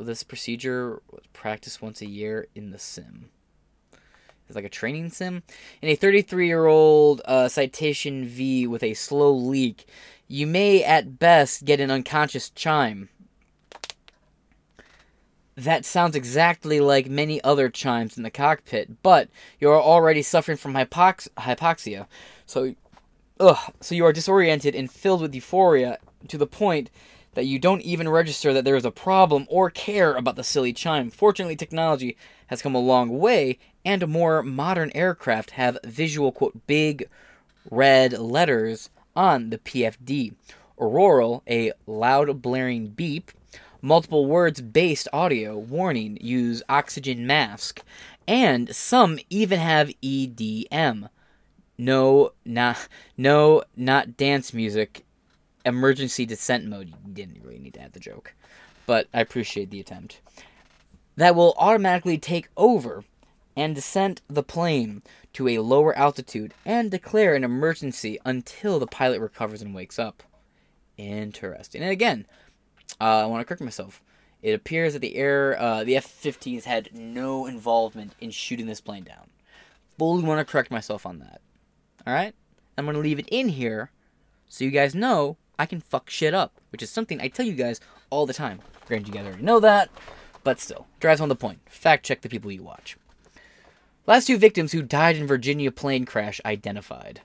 this 0.00 0.22
procedure 0.22 1.02
was 1.10 1.24
practiced 1.32 1.82
once 1.82 2.00
a 2.00 2.06
year 2.06 2.46
in 2.54 2.70
the 2.70 2.78
sim. 2.78 3.30
It's 4.46 4.56
like 4.56 4.64
a 4.64 4.70
training 4.70 5.10
sim. 5.10 5.42
In 5.82 5.88
a 5.88 5.96
33 5.96 6.46
year 6.46 6.66
old 6.66 7.20
uh, 7.24 7.48
Citation 7.48 8.26
V 8.26 8.66
with 8.66 8.82
a 8.82 8.94
slow 8.94 9.32
leak, 9.32 9.86
you 10.28 10.46
may 10.46 10.82
at 10.84 11.18
best 11.18 11.64
get 11.64 11.80
an 11.80 11.90
unconscious 11.90 12.50
chime. 12.50 13.08
That 15.56 15.84
sounds 15.84 16.14
exactly 16.14 16.80
like 16.80 17.08
many 17.08 17.42
other 17.42 17.70
chimes 17.70 18.16
in 18.16 18.22
the 18.22 18.30
cockpit, 18.30 19.02
but 19.02 19.30
you 19.58 19.70
are 19.70 19.80
already 19.80 20.20
suffering 20.20 20.58
from 20.58 20.74
hypox- 20.74 21.28
hypoxia. 21.38 22.06
So, 22.44 22.74
ugh, 23.40 23.72
so 23.80 23.94
you 23.94 24.04
are 24.04 24.12
disoriented 24.12 24.74
and 24.74 24.90
filled 24.90 25.22
with 25.22 25.34
euphoria 25.34 25.98
to 26.28 26.36
the 26.36 26.46
point 26.46 26.90
that 27.32 27.46
you 27.46 27.58
don't 27.58 27.82
even 27.82 28.08
register 28.08 28.52
that 28.52 28.64
there 28.64 28.76
is 28.76 28.84
a 28.84 28.90
problem 28.90 29.46
or 29.48 29.70
care 29.70 30.14
about 30.14 30.36
the 30.36 30.44
silly 30.44 30.72
chime. 30.72 31.10
Fortunately, 31.10 31.56
technology 31.56 32.16
has 32.48 32.62
come 32.62 32.74
a 32.74 32.80
long 32.80 33.18
way, 33.18 33.58
and 33.84 34.06
more 34.08 34.42
modern 34.42 34.90
aircraft 34.94 35.52
have 35.52 35.78
visual, 35.84 36.32
quote, 36.32 36.66
big 36.66 37.08
red 37.70 38.12
letters 38.18 38.90
on 39.14 39.50
the 39.50 39.58
PFD. 39.58 40.34
Aural, 40.78 41.42
a 41.48 41.72
loud 41.86 42.42
blaring 42.42 42.88
beep, 42.88 43.30
multiple 43.80 44.26
words 44.26 44.60
based 44.60 45.08
audio, 45.12 45.56
warning, 45.56 46.18
use 46.20 46.62
oxygen 46.68 47.26
mask, 47.26 47.82
and 48.28 48.74
some 48.74 49.18
even 49.30 49.58
have 49.58 49.92
EDM. 50.02 51.08
No, 51.78 52.32
not 52.44 52.88
no, 53.16 53.62
not 53.76 54.16
dance 54.16 54.52
music. 54.52 55.04
Emergency 55.64 56.26
descent 56.26 56.64
mode. 56.64 56.88
You 56.88 57.12
didn't 57.12 57.42
really 57.42 57.58
need 57.58 57.74
to 57.74 57.80
add 57.80 57.92
the 57.92 58.00
joke, 58.00 58.34
but 58.86 59.08
I 59.12 59.20
appreciate 59.20 59.70
the 59.70 59.80
attempt. 59.80 60.20
That 61.16 61.34
will 61.34 61.54
automatically 61.56 62.18
take 62.18 62.48
over 62.56 63.04
and 63.56 63.74
descend 63.74 64.20
the 64.28 64.42
plane 64.42 65.02
to 65.32 65.48
a 65.48 65.58
lower 65.58 65.96
altitude 65.96 66.52
and 66.64 66.90
declare 66.90 67.34
an 67.34 67.44
emergency 67.44 68.18
until 68.24 68.78
the 68.78 68.86
pilot 68.86 69.20
recovers 69.20 69.62
and 69.62 69.74
wakes 69.74 69.98
up. 69.98 70.22
Interesting. 70.98 71.82
And 71.82 71.90
again, 71.90 72.26
uh, 73.00 73.22
I 73.22 73.26
want 73.26 73.40
to 73.40 73.44
correct 73.44 73.62
myself. 73.62 74.02
It 74.42 74.52
appears 74.52 74.92
that 74.92 75.00
the 75.00 75.16
air, 75.16 75.60
uh, 75.60 75.84
the 75.84 75.96
F-15s 75.96 76.64
had 76.64 76.90
no 76.92 77.46
involvement 77.46 78.14
in 78.20 78.30
shooting 78.30 78.66
this 78.66 78.80
plane 78.80 79.04
down. 79.04 79.30
Fully 79.98 80.22
want 80.22 80.46
to 80.46 80.50
correct 80.50 80.70
myself 80.70 81.06
on 81.06 81.18
that. 81.20 81.40
All 82.06 82.12
right, 82.14 82.34
I'm 82.76 82.86
gonna 82.86 82.98
leave 82.98 83.18
it 83.18 83.28
in 83.30 83.48
here 83.48 83.90
so 84.48 84.64
you 84.64 84.70
guys 84.70 84.94
know 84.94 85.36
I 85.58 85.66
can 85.66 85.80
fuck 85.80 86.10
shit 86.10 86.34
up, 86.34 86.60
which 86.70 86.82
is 86.82 86.90
something 86.90 87.20
I 87.20 87.28
tell 87.28 87.46
you 87.46 87.54
guys 87.54 87.80
all 88.10 88.26
the 88.26 88.34
time. 88.34 88.60
Granted, 88.86 89.08
you 89.08 89.14
guys 89.14 89.26
already 89.26 89.42
know 89.42 89.58
that, 89.60 89.90
but 90.46 90.60
still, 90.60 90.86
drives 91.00 91.20
on 91.20 91.28
the 91.28 91.34
point. 91.34 91.58
Fact 91.68 92.06
check 92.06 92.20
the 92.20 92.28
people 92.28 92.52
you 92.52 92.62
watch. 92.62 92.96
Last 94.06 94.28
two 94.28 94.38
victims 94.38 94.70
who 94.70 94.80
died 94.80 95.16
in 95.16 95.26
Virginia 95.26 95.72
plane 95.72 96.04
crash 96.04 96.40
identified. 96.44 97.20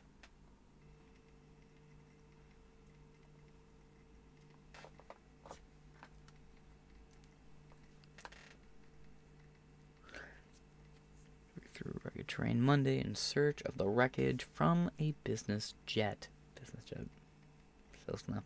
Through 11.75 11.99
rugged 12.03 12.27
terrain 12.27 12.59
Monday 12.59 12.99
in 12.99 13.13
search 13.13 13.61
of 13.61 13.77
the 13.77 13.87
wreckage 13.87 14.47
from 14.51 14.89
a 14.97 15.13
business 15.23 15.75
jet. 15.85 16.27
Business 16.59 16.83
jet. 16.85 17.05
Cessna. 18.03 18.41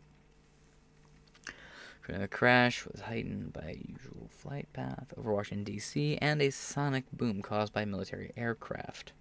The 2.07 2.27
crash 2.27 2.85
was 2.85 3.01
heightened 3.01 3.51
by 3.53 3.61
a 3.61 3.91
usual 3.91 4.29
flight 4.29 4.71
path 4.73 5.13
over 5.17 5.33
Washington, 5.33 5.63
D.C., 5.63 6.17
and 6.21 6.41
a 6.41 6.51
sonic 6.51 7.05
boom 7.11 7.41
caused 7.41 7.73
by 7.73 7.83
military 7.85 8.31
aircraft. 8.37 9.13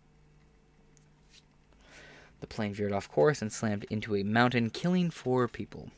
The 2.40 2.46
plane 2.46 2.74
veered 2.74 2.92
off 2.92 3.10
course 3.10 3.40
and 3.40 3.50
slammed 3.50 3.86
into 3.88 4.14
a 4.14 4.22
mountain, 4.22 4.68
killing 4.68 5.10
four 5.10 5.48
people. 5.48 5.90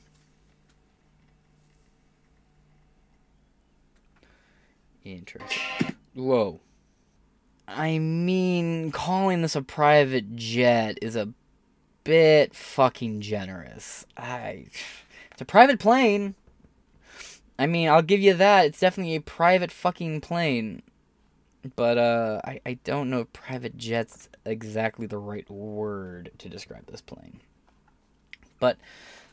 Interesting. 5.04 5.96
Whoa. 6.14 6.60
I 7.66 7.98
mean, 7.98 8.92
calling 8.92 9.42
this 9.42 9.56
a 9.56 9.62
private 9.62 10.36
jet 10.36 10.98
is 11.02 11.16
a 11.16 11.32
bit 12.04 12.54
fucking 12.54 13.22
generous. 13.22 14.06
I. 14.16 14.66
It's 15.32 15.40
a 15.40 15.44
private 15.44 15.80
plane. 15.80 16.36
I 17.58 17.66
mean, 17.66 17.88
I'll 17.88 18.02
give 18.02 18.20
you 18.20 18.34
that. 18.34 18.66
It's 18.66 18.80
definitely 18.80 19.16
a 19.16 19.20
private 19.20 19.72
fucking 19.72 20.20
plane. 20.20 20.82
But 21.74 21.98
uh 21.98 22.40
I, 22.44 22.60
I 22.64 22.74
don't 22.84 23.10
know 23.10 23.20
if 23.20 23.32
private 23.32 23.76
jet's 23.76 24.28
exactly 24.44 25.06
the 25.06 25.18
right 25.18 25.48
word 25.50 26.30
to 26.38 26.48
describe 26.48 26.86
this 26.86 27.00
plane. 27.00 27.40
But 28.60 28.78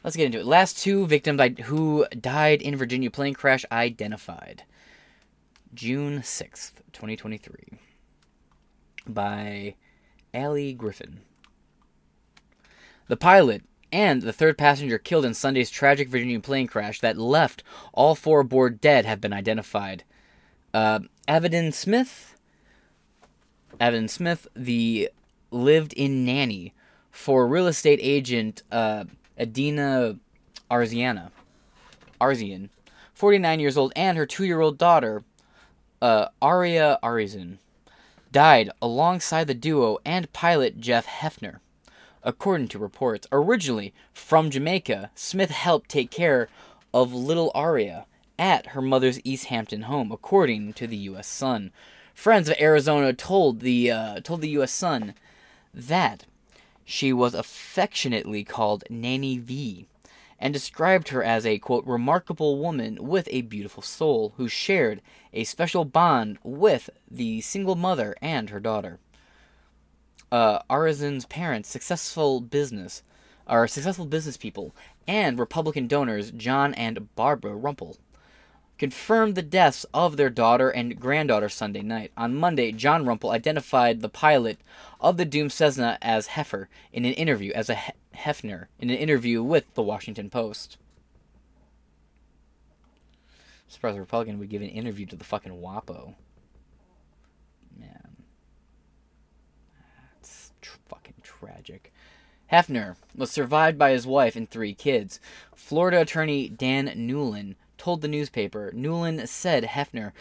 let's 0.03 0.15
get 0.15 0.25
into 0.25 0.39
it. 0.39 0.45
Last 0.45 0.77
two 0.77 1.05
victims 1.05 1.41
who 1.65 2.05
died 2.19 2.62
in 2.62 2.75
Virginia 2.75 3.12
plane 3.12 3.33
crash 3.33 3.65
identified. 3.71 4.63
June 5.73 6.19
6th, 6.19 6.73
2023. 6.91 7.79
By 9.07 9.75
Allie 10.33 10.73
Griffin. 10.73 11.21
The 13.07 13.17
pilot 13.17 13.63
and 13.93 14.23
the 14.23 14.34
third 14.34 14.58
passenger 14.58 14.97
killed 14.97 15.23
in 15.23 15.36
Sunday's 15.36 15.69
tragic 15.69 16.10
Virginia 16.10 16.39
plane 16.39 16.65
crash 16.65 16.99
that 16.99 17.15
left 17.15 17.63
all 17.93 18.15
four 18.15 18.39
aboard 18.39 18.82
dead 18.82 19.06
have 19.06 19.21
been 19.21 19.32
identified. 19.32 20.03
Uh, 20.73 21.01
Smith, 21.71 22.36
Evadnie 23.79 24.10
Smith, 24.10 24.47
the 24.56 25.12
lived-in 25.51 26.25
nanny 26.25 26.73
for 27.12 27.47
real 27.47 27.67
estate 27.67 27.99
agent 28.01 28.63
uh, 28.71 29.03
Adina 29.39 30.17
Arziana, 30.71 31.29
Azarian, 32.19 32.71
49 33.13 33.60
years 33.60 33.77
old, 33.77 33.93
and 33.95 34.17
her 34.17 34.25
two-year-old 34.25 34.79
daughter, 34.79 35.23
uh, 36.01 36.29
Aria 36.41 36.97
Azarian, 37.03 37.60
died 38.32 38.71
alongside 38.82 39.45
the 39.45 39.53
duo 39.53 39.99
and 40.03 40.34
pilot 40.34 40.79
Jeff 40.79 41.06
Hefner. 41.06 41.60
According 42.25 42.69
to 42.69 42.79
reports, 42.79 43.27
originally 43.33 43.93
from 44.13 44.49
Jamaica, 44.49 45.12
Smith 45.13 45.51
helped 45.51 45.89
take 45.89 46.09
care 46.09 46.47
of 46.93 47.13
little 47.13 47.51
Aria 47.53 48.05
at 48.39 48.67
her 48.67 48.81
mother's 48.81 49.19
East 49.25 49.45
Hampton 49.45 49.83
home, 49.83 50.09
according 50.09 50.71
to 50.73 50.88
the 50.88 50.95
U.S. 50.97 51.27
Sun. 51.27 51.71
Friends 52.13 52.47
of 52.47 52.55
Azarian 52.57 53.17
told 53.17 53.59
the 53.59 53.91
uh, 53.91 54.19
told 54.21 54.39
the 54.39 54.49
U.S. 54.49 54.71
Sun 54.71 55.15
that 55.73 56.25
she 56.86 57.12
was 57.12 57.33
affectionately 57.33 58.45
called 58.45 58.86
Nanny 58.89 59.38
V, 59.38 59.88
and 60.39 60.53
described 60.53 61.09
her 61.09 61.23
as 61.23 61.45
a 61.45 61.59
quote 61.59 61.86
remarkable 61.86 62.57
woman 62.57 62.97
with 63.01 63.27
a 63.31 63.41
beautiful 63.41 63.83
soul 63.83 64.33
who 64.38 64.47
shared 64.47 65.01
a 65.33 65.43
special 65.43 65.83
bond 65.83 66.38
with 66.41 66.89
the 67.09 67.41
single 67.41 67.75
mother 67.75 68.15
and 68.21 68.49
her 68.49 68.62
daughter 68.62 68.99
uh, 70.33 70.63
Azarian's 70.67 71.27
parents, 71.27 71.69
successful 71.69 72.41
business, 72.41 73.03
are 73.45 73.67
successful 73.67 74.07
business 74.07 74.35
people, 74.35 74.75
and 75.07 75.37
Republican 75.37 75.87
donors 75.87 76.31
John 76.31 76.73
and 76.73 77.13
Barbara 77.15 77.51
Rumpel 77.51 77.97
confirmed 78.79 79.35
the 79.35 79.43
deaths 79.43 79.85
of 79.93 80.17
their 80.17 80.31
daughter 80.31 80.71
and 80.71 80.99
granddaughter 80.99 81.49
Sunday 81.49 81.83
night. 81.83 82.11
On 82.17 82.33
Monday, 82.33 82.71
John 82.71 83.05
Rumpel 83.05 83.31
identified 83.31 84.01
the 84.01 84.09
pilot 84.09 84.57
of 84.99 85.17
the 85.17 85.25
doomed 85.25 85.51
Cessna 85.51 85.99
as 86.01 86.27
Heifer 86.27 86.67
in 86.91 87.05
an 87.05 87.13
interview 87.13 87.51
as 87.53 87.69
a 87.69 87.77
Hefner 88.15 88.65
in 88.79 88.89
an 88.89 88.97
interview 88.97 89.43
with 89.43 89.71
the 89.75 89.83
Washington 89.83 90.31
Post. 90.31 90.77
Surprised 93.67 93.97
the 93.97 94.01
Republican 94.01 94.39
would 94.39 94.49
give 94.49 94.63
an 94.63 94.69
interview 94.69 95.05
to 95.05 95.15
the 95.15 95.23
fucking 95.23 95.61
WAPO. 95.61 96.15
Tragic. 101.43 101.91
Hefner 102.51 102.95
was 103.15 103.32
survived 103.32 103.77
by 103.77 103.91
his 103.91 104.08
wife 104.08 104.36
and 104.36 104.49
three 104.49 104.73
kids. 104.73 105.19
Florida 105.56 106.01
attorney 106.01 106.47
Dan 106.49 106.88
Newlin 106.88 107.56
told 107.77 108.01
the 108.01 108.08
newspaper 108.08 108.71
Newlin 108.73 109.27
said 109.27 109.63
Hefner 109.63 110.12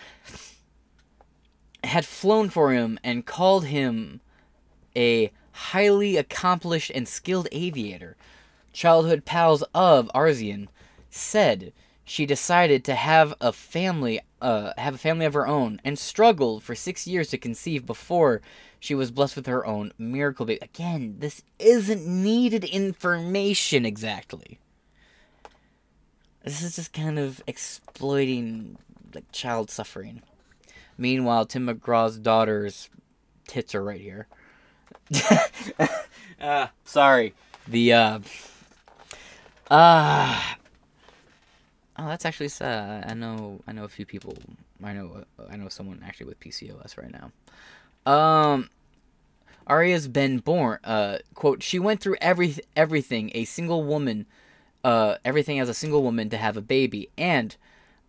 had 1.85 2.05
flown 2.05 2.49
for 2.49 2.73
him 2.73 2.99
and 3.05 3.27
called 3.27 3.67
him 3.67 4.21
a 4.97 5.31
highly 5.53 6.17
accomplished 6.17 6.91
and 6.95 7.07
skilled 7.07 7.49
aviator. 7.53 8.17
Childhood 8.73 9.25
pals 9.25 9.63
of 9.75 10.11
Azarian 10.15 10.69
said 11.11 11.73
she 12.05 12.27
decided 12.27 12.85
to 12.85 12.95
have 12.95 13.35
a 13.41 13.53
family, 13.53 14.21
uh, 14.41 14.73
have 14.77 14.95
a 14.95 14.99
family 14.99 15.27
of 15.27 15.35
her 15.35 15.47
own, 15.47 15.81
and 15.85 15.99
struggled 15.99 16.62
for 16.62 16.75
six 16.75 17.07
years 17.07 17.29
to 17.29 17.38
conceive 17.38 17.87
before 17.87 18.41
she 18.81 18.95
was 18.95 19.11
blessed 19.11 19.37
with 19.37 19.47
her 19.47 19.65
own 19.65 19.93
miracle 19.99 20.45
baby. 20.45 20.59
Again, 20.62 21.17
this 21.19 21.43
isn't 21.59 22.07
needed 22.07 22.65
information 22.65 23.87
exactly. 23.87 24.59
This 26.43 26.62
is 26.62 26.75
just 26.75 26.93
kind 26.93 27.19
of 27.19 27.41
exploiting 27.47 28.77
like 29.15 29.31
child 29.31 29.71
suffering. 29.71 30.23
Meanwhile, 30.99 31.47
Tim 31.47 31.69
McGraw's 31.69 32.19
daughter's 32.19 32.91
tits 33.47 33.75
are 33.75 33.85
right 33.85 34.01
here. 34.01 34.27
uh, 36.41 36.67
sorry. 36.85 37.35
The 37.69 37.93
uh 37.93 38.19
ah 39.71 40.55
uh, 40.55 40.62
Oh, 42.03 42.09
that's 42.09 42.25
actually 42.25 42.49
sad. 42.49 43.05
I 43.09 43.15
know 43.15 43.61
I 43.67 43.73
know 43.73 43.85
a 43.85 43.88
few 43.88 44.05
people. 44.05 44.37
I 44.83 44.93
know 44.93 45.25
I 45.51 45.57
know 45.57 45.69
someone 45.69 46.03
actually 46.05 46.27
with 46.27 46.41
PCOS 46.41 46.99
right 46.99 47.12
now. 47.12 48.12
Um 48.12 48.71
Aria's 49.69 50.09
been 50.09 50.38
born 50.38 50.79
uh 50.83 51.19
quote 51.35 51.62
she 51.62 51.79
went 51.79 52.01
through 52.01 52.17
every 52.21 52.57
everything 52.75 53.31
a 53.35 53.45
single 53.45 53.85
woman 53.85 54.27
uh 54.83 55.17
everything 55.25 55.61
as 55.61 55.69
a 55.69 55.75
single 55.75 56.03
woman 56.03 56.29
to 56.31 56.37
have 56.37 56.57
a 56.57 56.62
baby 56.62 57.09
and 57.17 57.57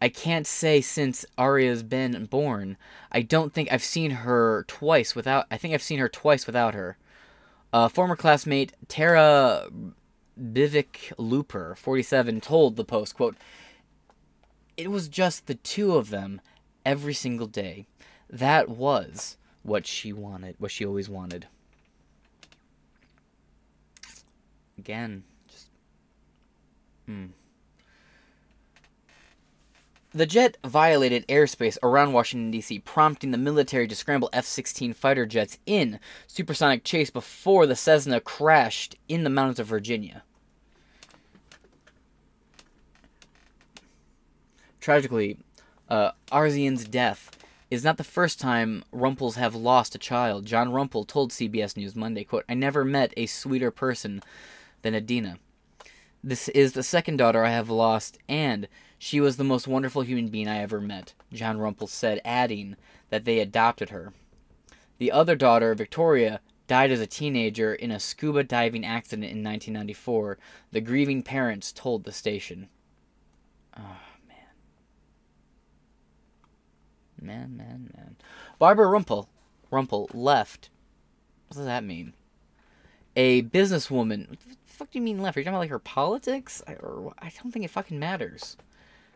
I 0.01 0.09
can't 0.09 0.47
say 0.47 0.81
since 0.81 1.23
Aria's 1.37 1.83
been 1.83 2.25
born. 2.25 2.77
I 3.11 3.21
don't 3.21 3.53
think 3.53 3.71
I've 3.71 3.83
seen 3.83 4.11
her 4.11 4.65
twice 4.67 5.15
without. 5.15 5.45
I 5.49 5.57
think 5.57 5.73
I've 5.73 5.83
seen 5.83 5.99
her 5.99 6.09
twice 6.09 6.45
without 6.45 6.73
her. 6.73 6.97
Uh, 7.71 7.87
former 7.87 8.17
classmate 8.17 8.73
Tara 8.89 9.69
Bivik 10.37 11.13
Looper, 11.17 11.75
47, 11.75 12.41
told 12.41 12.75
the 12.75 12.83
Post, 12.83 13.15
quote, 13.15 13.37
It 14.75 14.89
was 14.89 15.07
just 15.07 15.45
the 15.47 15.55
two 15.55 15.95
of 15.95 16.09
them 16.09 16.41
every 16.85 17.13
single 17.13 17.47
day. 17.47 17.85
That 18.29 18.69
was 18.69 19.37
what 19.61 19.85
she 19.85 20.11
wanted, 20.11 20.55
what 20.57 20.71
she 20.71 20.85
always 20.85 21.09
wanted. 21.09 21.47
Again, 24.77 25.23
just. 25.47 25.69
Hmm. 27.05 27.27
The 30.15 30.25
jet 30.27 30.57
violated 30.63 31.27
airspace 31.27 31.77
around 31.81 32.13
Washington, 32.13 32.51
D.C., 32.51 32.79
prompting 32.79 33.31
the 33.31 33.37
military 33.37 33.87
to 33.87 33.95
scramble 33.95 34.29
F 34.31 34.45
16 34.45 34.93
fighter 34.93 35.25
jets 35.25 35.57
in 35.65 35.99
supersonic 36.27 36.83
chase 36.83 37.09
before 37.09 37.65
the 37.65 37.75
Cessna 37.75 38.19
crashed 38.19 38.95
in 39.07 39.23
the 39.23 39.31
mountains 39.31 39.59
of 39.59 39.65
Virginia. 39.65 40.23
Tragically, 44.83 45.37
uh, 45.87 46.11
Azarian's 46.29 46.83
death 46.83 47.31
is 47.71 47.85
not 47.85 47.95
the 47.95 48.03
first 48.03 48.37
time 48.37 48.83
Rumpels 48.93 49.35
have 49.35 49.55
lost 49.55 49.95
a 49.95 49.97
child. 49.97 50.45
John 50.45 50.71
Rumpel 50.71 51.07
told 51.07 51.31
CBS 51.31 51.77
News 51.77 51.95
Monday, 51.95 52.25
quote, 52.25 52.43
I 52.49 52.53
never 52.53 52.83
met 52.83 53.13
a 53.15 53.27
sweeter 53.27 53.71
person 53.71 54.21
than 54.81 54.93
Adina. 54.93 55.37
This 56.21 56.49
is 56.49 56.73
the 56.73 56.83
second 56.83 57.15
daughter 57.15 57.45
I 57.45 57.51
have 57.51 57.69
lost, 57.69 58.17
and 58.27 58.67
she 58.99 59.21
was 59.21 59.37
the 59.37 59.45
most 59.45 59.69
wonderful 59.69 60.01
human 60.01 60.27
being 60.27 60.49
I 60.49 60.57
ever 60.57 60.81
met, 60.81 61.13
John 61.31 61.59
Rumpel 61.59 61.87
said, 61.87 62.19
adding 62.25 62.75
that 63.09 63.23
they 63.23 63.39
adopted 63.39 63.87
her. 63.87 64.11
The 64.97 65.13
other 65.13 65.37
daughter, 65.37 65.73
Victoria, 65.75 66.41
died 66.67 66.91
as 66.91 66.99
a 66.99 67.07
teenager 67.07 67.73
in 67.73 67.89
a 67.89 68.01
scuba 68.01 68.43
diving 68.43 68.85
accident 68.85 69.31
in 69.31 69.41
1994, 69.41 70.37
the 70.73 70.81
grieving 70.81 71.23
parents 71.23 71.71
told 71.71 72.03
the 72.03 72.11
station. 72.11 72.67
Oh, 73.79 73.95
man. 77.23 77.55
Man, 77.57 77.89
man. 77.95 78.15
Barbara 78.59 78.87
Rumpel, 78.87 79.27
Rumpel 79.71 80.09
left. 80.13 80.69
What 81.47 81.57
does 81.57 81.65
that 81.65 81.83
mean? 81.83 82.13
A 83.15 83.43
businesswoman. 83.43 84.29
What 84.29 84.39
the 84.39 84.55
fuck 84.65 84.91
do 84.91 84.99
you 84.99 85.03
mean 85.03 85.21
left? 85.21 85.37
Are 85.37 85.39
you 85.39 85.43
talking 85.43 85.55
about 85.55 85.59
like 85.59 85.69
her 85.69 85.79
politics? 85.79 86.61
I, 86.67 86.73
or 86.73 87.13
I 87.19 87.31
don't 87.41 87.51
think 87.51 87.65
it 87.65 87.71
fucking 87.71 87.99
matters. 87.99 88.57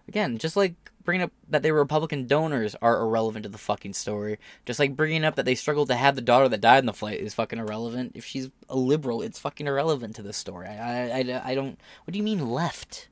Again, 0.08 0.38
just 0.38 0.56
like 0.56 0.76
bringing 1.04 1.24
up 1.24 1.32
that 1.50 1.64
they 1.64 1.72
were 1.72 1.80
Republican 1.80 2.28
donors 2.28 2.76
are 2.82 3.02
irrelevant 3.02 3.44
to 3.44 3.50
the 3.50 3.58
fucking 3.58 3.94
story. 3.94 4.38
Just 4.66 4.80
like 4.80 4.96
bringing 4.96 5.26
up 5.26 5.36
that 5.36 5.46
they 5.46 5.56
struggled 5.56 5.90
to 5.90 5.96
have 5.96 6.16
the 6.16 6.22
daughter 6.22 6.48
that 6.48 6.62
died 6.62 6.80
in 6.80 6.86
the 6.86 6.94
flight 6.94 7.20
is 7.20 7.34
fucking 7.34 7.60
irrelevant. 7.60 8.12
If 8.16 8.26
she's 8.26 8.50
a 8.70 8.78
liberal, 8.78 9.22
it's 9.22 9.40
fucking 9.40 9.68
irrelevant 9.68 10.16
to 10.18 10.22
this 10.22 10.38
story. 10.38 10.68
I, 10.68 11.10
I, 11.10 11.20
I, 11.20 11.42
I 11.52 11.56
don't. 11.56 11.80
What 12.06 12.12
do 12.14 12.18
you 12.18 12.24
mean 12.24 12.50
left? 12.50 13.10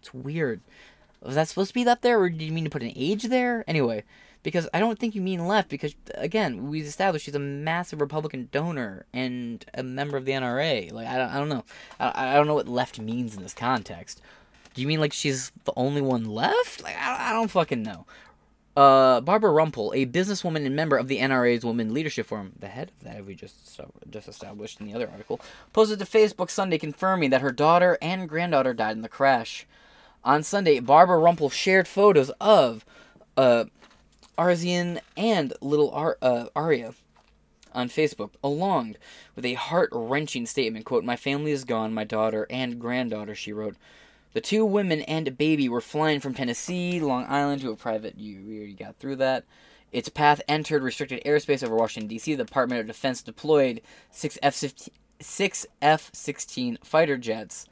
It's 0.00 0.14
weird. 0.14 0.60
Was 1.22 1.34
that 1.34 1.48
supposed 1.48 1.68
to 1.70 1.74
be 1.74 1.84
left 1.84 2.02
there, 2.02 2.20
or 2.20 2.28
did 2.30 2.42
you 2.42 2.52
mean 2.52 2.64
to 2.64 2.70
put 2.70 2.82
an 2.82 2.92
age 2.94 3.24
there? 3.24 3.64
Anyway, 3.66 4.04
because 4.42 4.68
I 4.72 4.78
don't 4.78 4.98
think 4.98 5.14
you 5.14 5.20
mean 5.20 5.46
left, 5.46 5.68
because 5.68 5.94
again, 6.14 6.68
we 6.68 6.80
established 6.80 7.24
she's 7.24 7.34
a 7.34 7.40
massive 7.40 8.00
Republican 8.00 8.48
donor 8.52 9.04
and 9.12 9.64
a 9.74 9.82
member 9.82 10.16
of 10.16 10.24
the 10.24 10.32
NRA. 10.32 10.92
Like 10.92 11.08
I 11.08 11.18
don't, 11.18 11.30
I 11.30 11.38
don't 11.38 11.48
know, 11.48 11.64
I, 11.98 12.32
I 12.32 12.34
don't 12.34 12.46
know 12.46 12.54
what 12.54 12.68
left 12.68 13.00
means 13.00 13.36
in 13.36 13.42
this 13.42 13.54
context. 13.54 14.20
Do 14.74 14.82
you 14.82 14.88
mean 14.88 15.00
like 15.00 15.12
she's 15.12 15.50
the 15.64 15.72
only 15.76 16.00
one 16.00 16.24
left? 16.24 16.82
Like 16.82 16.96
I, 16.96 17.30
I 17.30 17.32
don't 17.32 17.50
fucking 17.50 17.82
know. 17.82 18.06
Uh, 18.78 19.20
Barbara 19.20 19.50
Rumpel, 19.50 19.90
a 19.92 20.06
businesswoman 20.06 20.64
and 20.64 20.76
member 20.76 20.96
of 20.96 21.08
the 21.08 21.18
NRA's 21.18 21.64
Women 21.64 21.92
Leadership 21.92 22.26
Forum, 22.26 22.52
the 22.60 22.68
head 22.68 22.92
of 23.00 23.04
that 23.04 23.26
we 23.26 23.34
just 23.34 23.80
just 24.08 24.28
established 24.28 24.78
in 24.78 24.86
the 24.86 24.94
other 24.94 25.10
article, 25.10 25.40
posted 25.72 25.98
to 25.98 26.04
Facebook 26.04 26.48
Sunday 26.48 26.78
confirming 26.78 27.30
that 27.30 27.40
her 27.40 27.50
daughter 27.50 27.98
and 28.00 28.28
granddaughter 28.28 28.72
died 28.72 28.94
in 28.94 29.02
the 29.02 29.08
crash. 29.08 29.66
On 30.24 30.42
Sunday, 30.42 30.80
Barbara 30.80 31.18
Rumpel 31.18 31.50
shared 31.50 31.88
photos 31.88 32.30
of 32.40 32.84
uh, 33.36 33.64
Azarian 34.36 35.00
and 35.16 35.52
little 35.60 35.90
Ar- 35.90 36.18
uh, 36.20 36.46
Aria 36.54 36.94
on 37.72 37.88
Facebook, 37.88 38.30
along 38.42 38.96
with 39.36 39.44
a 39.44 39.54
heart 39.54 39.90
wrenching 39.92 40.46
statement. 40.46 40.84
"Quote: 40.84 41.04
My 41.04 41.16
family 41.16 41.52
is 41.52 41.64
gone. 41.64 41.94
My 41.94 42.04
daughter 42.04 42.46
and 42.50 42.80
granddaughter," 42.80 43.34
she 43.34 43.52
wrote. 43.52 43.76
The 44.34 44.40
two 44.42 44.64
women 44.64 45.00
and 45.02 45.26
a 45.26 45.30
baby 45.32 45.68
were 45.68 45.80
flying 45.80 46.20
from 46.20 46.34
Tennessee, 46.34 47.00
Long 47.00 47.24
Island 47.28 47.62
to 47.62 47.70
a 47.70 47.76
private. 47.76 48.18
You 48.18 48.38
already 48.56 48.74
got 48.74 48.96
through 48.96 49.16
that. 49.16 49.44
Its 49.90 50.10
path 50.10 50.42
entered 50.46 50.82
restricted 50.82 51.22
airspace 51.24 51.64
over 51.64 51.74
Washington 51.74 52.08
D.C. 52.08 52.34
The 52.34 52.44
Department 52.44 52.80
of 52.80 52.86
Defense 52.86 53.22
deployed 53.22 53.80
six 54.10 54.38
F 54.42 56.10
sixteen 56.12 56.78
fighter 56.82 57.16
jets 57.16 57.66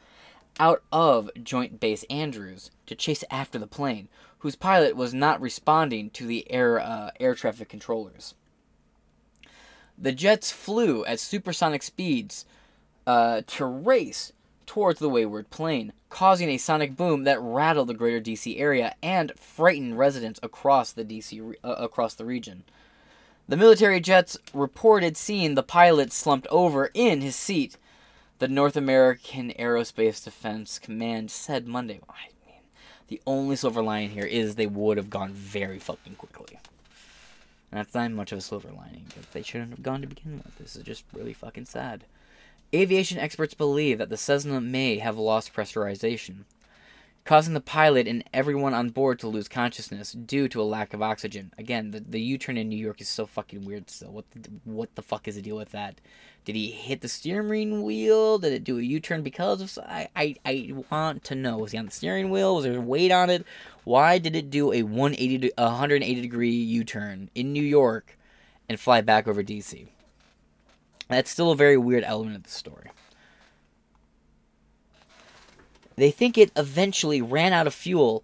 out 0.59 0.83
of 0.93 1.31
Joint 1.43 1.81
Base 1.81 2.05
Andrews 2.05 2.71
to 2.87 2.95
chase 2.95 3.25
after 3.31 3.59
the 3.59 3.67
plane, 3.67 4.09
whose 4.39 4.57
pilot 4.57 4.97
was 4.97 5.15
not 5.15 5.41
responding 5.41 6.11
to 6.11 6.27
the 6.27 6.51
air 6.51 6.81
uh, 6.81 7.11
air 7.21 7.35
traffic 7.35 7.69
controllers. 7.69 8.35
The 9.99 10.13
jets 10.13 10.51
flew 10.51 11.05
at 11.07 11.21
supersonic 11.21 11.83
speeds 11.83 12.45
uh, 13.07 13.43
to 13.47 13.65
race 13.65 14.33
towards 14.67 14.99
the 14.99 15.09
wayward 15.09 15.49
plane, 15.51 15.93
causing 16.11 16.51
a 16.51 16.59
sonic 16.59 16.97
boom 16.97 17.25
that 17.25 17.41
rattled 17.41 17.89
the 17.89 17.95
greater 17.95 18.21
DC 18.21 18.61
area 18.61 18.95
and 19.03 19.33
frightened 19.39 19.99
residents 19.99 20.41
across 20.43 20.93
the 20.93 21.05
DC 21.05 21.55
uh, 21.65 21.69
across 21.79 22.15
the 22.15 22.25
region. 22.25 22.65
The 23.49 23.57
military 23.57 24.01
jets 24.01 24.37
reported 24.53 25.17
seeing 25.17 25.55
the 25.55 25.63
pilot 25.63 26.13
slumped 26.13 26.49
over 26.51 26.91
in 26.95 27.21
his 27.21 27.37
seat. 27.37 27.77
The 28.39 28.49
North 28.49 28.77
American 28.77 29.51
Aerospace 29.59 30.23
Defense 30.23 30.79
Command 30.79 31.31
said 31.31 31.67
Monday. 31.67 32.01
I 32.07 32.29
mean, 32.47 32.61
the 33.09 33.23
only 33.27 33.57
silver 33.57 33.81
lining 33.81 34.11
here 34.11 34.27
is 34.27 34.57
they 34.57 34.67
would 34.67 34.99
have 34.99 35.09
gone 35.09 35.33
very 35.33 35.79
fucking 35.79 36.17
quickly. 36.17 36.59
And 37.73 37.81
that's 37.81 37.95
not 37.95 38.11
much 38.11 38.33
of 38.33 38.39
a 38.39 38.43
silver 38.43 38.69
lining, 38.69 39.07
because 39.09 39.25
they 39.33 39.41
shouldn't 39.41 39.71
have 39.71 39.83
gone 39.83 40.03
to 40.03 40.07
begin 40.07 40.43
with. 40.45 40.59
This 40.59 40.77
is 40.77 40.83
just 40.83 41.05
really 41.15 41.33
fucking 41.33 41.65
sad. 41.65 42.05
Aviation 42.75 43.19
experts 43.19 43.55
believe 43.55 43.97
that 43.97 44.11
the 44.11 44.19
Cessna 44.19 44.61
may 44.61 44.99
have 44.99 45.17
lost 45.17 45.55
pressurization, 45.55 46.45
causing 47.25 47.55
the 47.55 47.61
pilot 47.61 48.07
and 48.07 48.23
everyone 48.35 48.75
on 48.75 48.91
board 48.91 49.19
to 49.21 49.29
lose 49.29 49.49
consciousness 49.49 50.13
due 50.13 50.47
to 50.49 50.61
a 50.61 50.63
lack 50.63 50.93
of 50.93 51.01
oxygen. 51.01 51.55
Again, 51.57 51.91
the, 51.91 52.01
the 52.01 52.21
U-turn 52.21 52.59
in 52.59 52.69
New 52.69 52.77
York 52.77 53.01
is 53.01 53.09
so 53.09 53.25
fucking 53.25 53.65
weird 53.65 53.89
still. 53.89 54.11
What 54.11 54.31
the, 54.33 54.51
what 54.65 54.95
the 54.95 55.03
fuck 55.03 55.27
is 55.27 55.37
the 55.37 55.43
deal 55.43 55.57
with 55.57 55.73
that? 55.73 56.03
Did 56.47 56.55
he 56.55 56.71
hit 56.71 57.01
the 57.01 57.09
steering 57.09 57.83
wheel? 57.83 58.39
Did 58.39 58.53
it 58.53 58.63
do 58.63 58.79
a 58.79 58.83
U-turn 58.83 59.23
because 59.23 59.61
of 59.61 59.85
I, 59.85 60.09
I 60.15 60.37
I 60.47 60.73
want 60.91 61.25
to 61.25 61.35
know. 61.35 61.59
Was 61.59 61.73
he 61.73 61.79
on 61.79 61.87
the 61.87 61.91
steering 61.91 62.31
wheel? 62.31 62.55
Was 62.55 62.65
there 62.65 62.81
weight 62.81 63.11
on 63.11 63.31
it? 63.31 63.45
Why 63.83 64.19
did 64.19 64.37
it 64.37 64.49
do 64.49 64.73
a 64.73 64.85
180 64.85 65.51
a 65.59 65.65
180 65.65 66.21
degree 66.23 66.51
U-turn 66.51 67.31
in 67.35 67.53
New 67.53 67.65
York 67.65 68.17
and 68.69 68.79
fly 68.79 69.01
back 69.01 69.27
over 69.27 69.43
DC? 69.43 69.89
That's 71.09 71.31
still 71.31 71.51
a 71.51 71.57
very 71.57 71.77
weird 71.77 72.05
element 72.05 72.37
of 72.37 72.45
the 72.45 72.51
story. 72.51 72.93
They 75.97 76.13
think 76.13 76.39
it 76.39 76.53
eventually 76.55 77.21
ran 77.21 77.55
out 77.55 77.67
of 77.67 77.75
fuel 77.75 78.23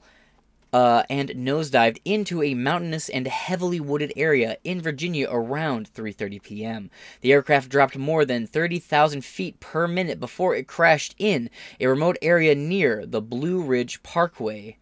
uh, 0.73 1.03
and 1.11 1.31
nosedived 1.31 1.99
into 2.05 2.43
a 2.43 2.55
mountainous 2.55 3.09
and 3.09 3.27
heavily 3.27 3.81
wooded 3.81 4.13
area 4.17 4.57
in 4.65 4.81
Virginia 4.81 5.29
around 5.31 5.93
3:30 5.93 6.43
p.m. 6.43 6.91
The 7.21 7.33
aircraft 7.33 7.69
dropped 7.69 7.99
more 7.99 8.25
than 8.25 8.47
30,000 8.47 9.25
feet 9.25 9.61
per 9.61 9.87
minute 9.87 10.19
before 10.19 10.55
it 10.55 10.67
crashed 10.67 11.15
in 11.19 11.51
a 11.79 11.87
remote 11.87 12.17
area 12.23 12.55
near 12.55 13.05
the 13.05 13.21
Blue 13.21 13.63
Ridge 13.63 14.03
Parkway 14.03 14.79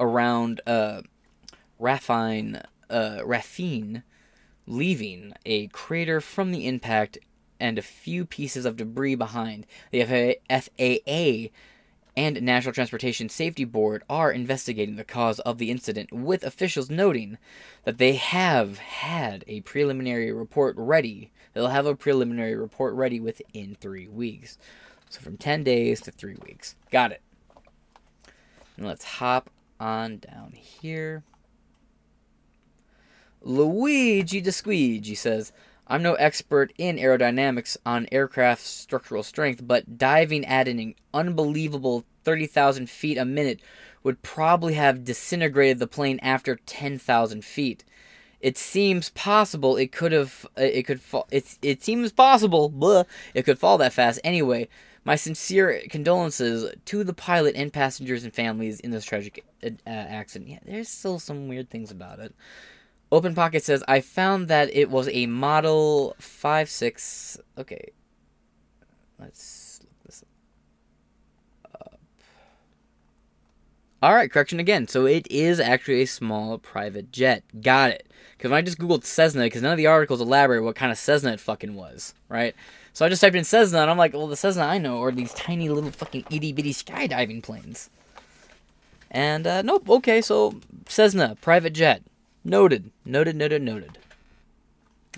around 0.00 0.60
uh, 0.66 1.02
Raphine, 1.78 2.62
uh, 2.88 3.18
Raphine, 3.24 4.02
leaving 4.66 5.34
a 5.44 5.66
crater 5.68 6.20
from 6.20 6.52
the 6.52 6.66
impact 6.66 7.18
and 7.60 7.78
a 7.78 7.82
few 7.82 8.24
pieces 8.24 8.64
of 8.64 8.76
debris 8.76 9.14
behind. 9.14 9.66
The 9.90 10.38
FAA 10.50 11.50
and 12.16 12.40
National 12.42 12.72
Transportation 12.72 13.28
Safety 13.28 13.64
Board 13.64 14.04
are 14.08 14.30
investigating 14.30 14.96
the 14.96 15.04
cause 15.04 15.40
of 15.40 15.58
the 15.58 15.70
incident, 15.70 16.12
with 16.12 16.44
officials 16.44 16.88
noting 16.88 17.38
that 17.84 17.98
they 17.98 18.14
have 18.14 18.78
had 18.78 19.44
a 19.46 19.62
preliminary 19.62 20.32
report 20.32 20.76
ready. 20.78 21.32
They'll 21.52 21.68
have 21.68 21.86
a 21.86 21.96
preliminary 21.96 22.54
report 22.54 22.94
ready 22.94 23.20
within 23.20 23.76
three 23.80 24.08
weeks. 24.08 24.58
So 25.08 25.20
from 25.20 25.36
10 25.36 25.64
days 25.64 26.00
to 26.02 26.10
three 26.10 26.36
weeks. 26.44 26.76
Got 26.90 27.12
it. 27.12 27.22
And 28.76 28.86
let's 28.86 29.04
hop 29.04 29.50
on 29.80 30.18
down 30.18 30.52
here. 30.52 31.24
Luigi 33.42 34.40
the 34.40 34.52
Squeegee 34.52 35.14
says, 35.14 35.52
I'm 35.86 36.02
no 36.02 36.14
expert 36.14 36.72
in 36.78 36.96
aerodynamics 36.96 37.76
on 37.84 38.08
aircraft 38.10 38.62
structural 38.62 39.22
strength, 39.22 39.66
but 39.66 39.98
diving 39.98 40.44
at 40.46 40.68
an 40.68 40.94
unbelievable 41.12 42.04
30,000 42.24 42.88
feet 42.88 43.18
a 43.18 43.24
minute 43.24 43.60
would 44.02 44.22
probably 44.22 44.74
have 44.74 45.04
disintegrated 45.04 45.78
the 45.78 45.86
plane 45.86 46.18
after 46.22 46.56
10,000 46.56 47.44
feet. 47.44 47.84
It 48.40 48.58
seems 48.58 49.10
possible 49.10 49.76
it 49.76 49.92
could 49.92 50.12
have 50.12 50.46
it 50.56 50.82
could 50.82 51.00
fall. 51.00 51.26
It 51.30 51.58
it 51.62 51.82
seems 51.82 52.12
possible, 52.12 52.68
blah, 52.68 53.04
it 53.32 53.44
could 53.44 53.58
fall 53.58 53.78
that 53.78 53.94
fast. 53.94 54.20
Anyway, 54.22 54.68
my 55.02 55.16
sincere 55.16 55.82
condolences 55.88 56.70
to 56.84 57.04
the 57.04 57.14
pilot 57.14 57.56
and 57.56 57.72
passengers 57.72 58.22
and 58.22 58.34
families 58.34 58.80
in 58.80 58.90
this 58.90 59.04
tragic 59.04 59.44
uh, 59.62 59.70
accident. 59.86 60.50
Yeah, 60.50 60.58
there's 60.64 60.90
still 60.90 61.18
some 61.18 61.48
weird 61.48 61.70
things 61.70 61.90
about 61.90 62.18
it. 62.18 62.34
Open 63.14 63.32
Pocket 63.32 63.62
says, 63.62 63.84
I 63.86 64.00
found 64.00 64.48
that 64.48 64.74
it 64.74 64.90
was 64.90 65.08
a 65.08 65.26
Model 65.26 66.16
5 66.18 66.68
6. 66.68 67.38
Okay. 67.56 67.92
Let's 69.20 69.78
look 69.84 69.92
this 70.04 70.24
up. 71.80 72.00
Alright, 74.02 74.32
correction 74.32 74.58
again. 74.58 74.88
So 74.88 75.06
it 75.06 75.28
is 75.30 75.60
actually 75.60 76.02
a 76.02 76.06
small 76.06 76.58
private 76.58 77.12
jet. 77.12 77.44
Got 77.62 77.92
it. 77.92 78.08
Because 78.36 78.50
when 78.50 78.58
I 78.58 78.62
just 78.62 78.78
googled 78.78 79.04
Cessna, 79.04 79.44
because 79.44 79.62
none 79.62 79.70
of 79.70 79.78
the 79.78 79.86
articles 79.86 80.20
elaborate 80.20 80.64
what 80.64 80.74
kind 80.74 80.90
of 80.90 80.98
Cessna 80.98 81.34
it 81.34 81.40
fucking 81.40 81.76
was, 81.76 82.14
right? 82.28 82.56
So 82.94 83.06
I 83.06 83.08
just 83.08 83.20
typed 83.20 83.36
in 83.36 83.44
Cessna, 83.44 83.78
and 83.78 83.90
I'm 83.92 83.96
like, 83.96 84.12
well, 84.12 84.26
the 84.26 84.36
Cessna 84.36 84.64
I 84.64 84.78
know 84.78 85.00
are 85.00 85.12
these 85.12 85.32
tiny 85.34 85.68
little 85.68 85.92
fucking 85.92 86.24
itty 86.32 86.52
bitty 86.52 86.74
skydiving 86.74 87.44
planes. 87.44 87.90
And, 89.08 89.46
uh, 89.46 89.62
nope, 89.62 89.88
okay, 89.88 90.20
so 90.20 90.60
Cessna, 90.88 91.36
private 91.40 91.74
jet. 91.74 92.02
Noted. 92.44 92.90
Noted, 93.04 93.36
noted, 93.36 93.62
noted. 93.62 93.98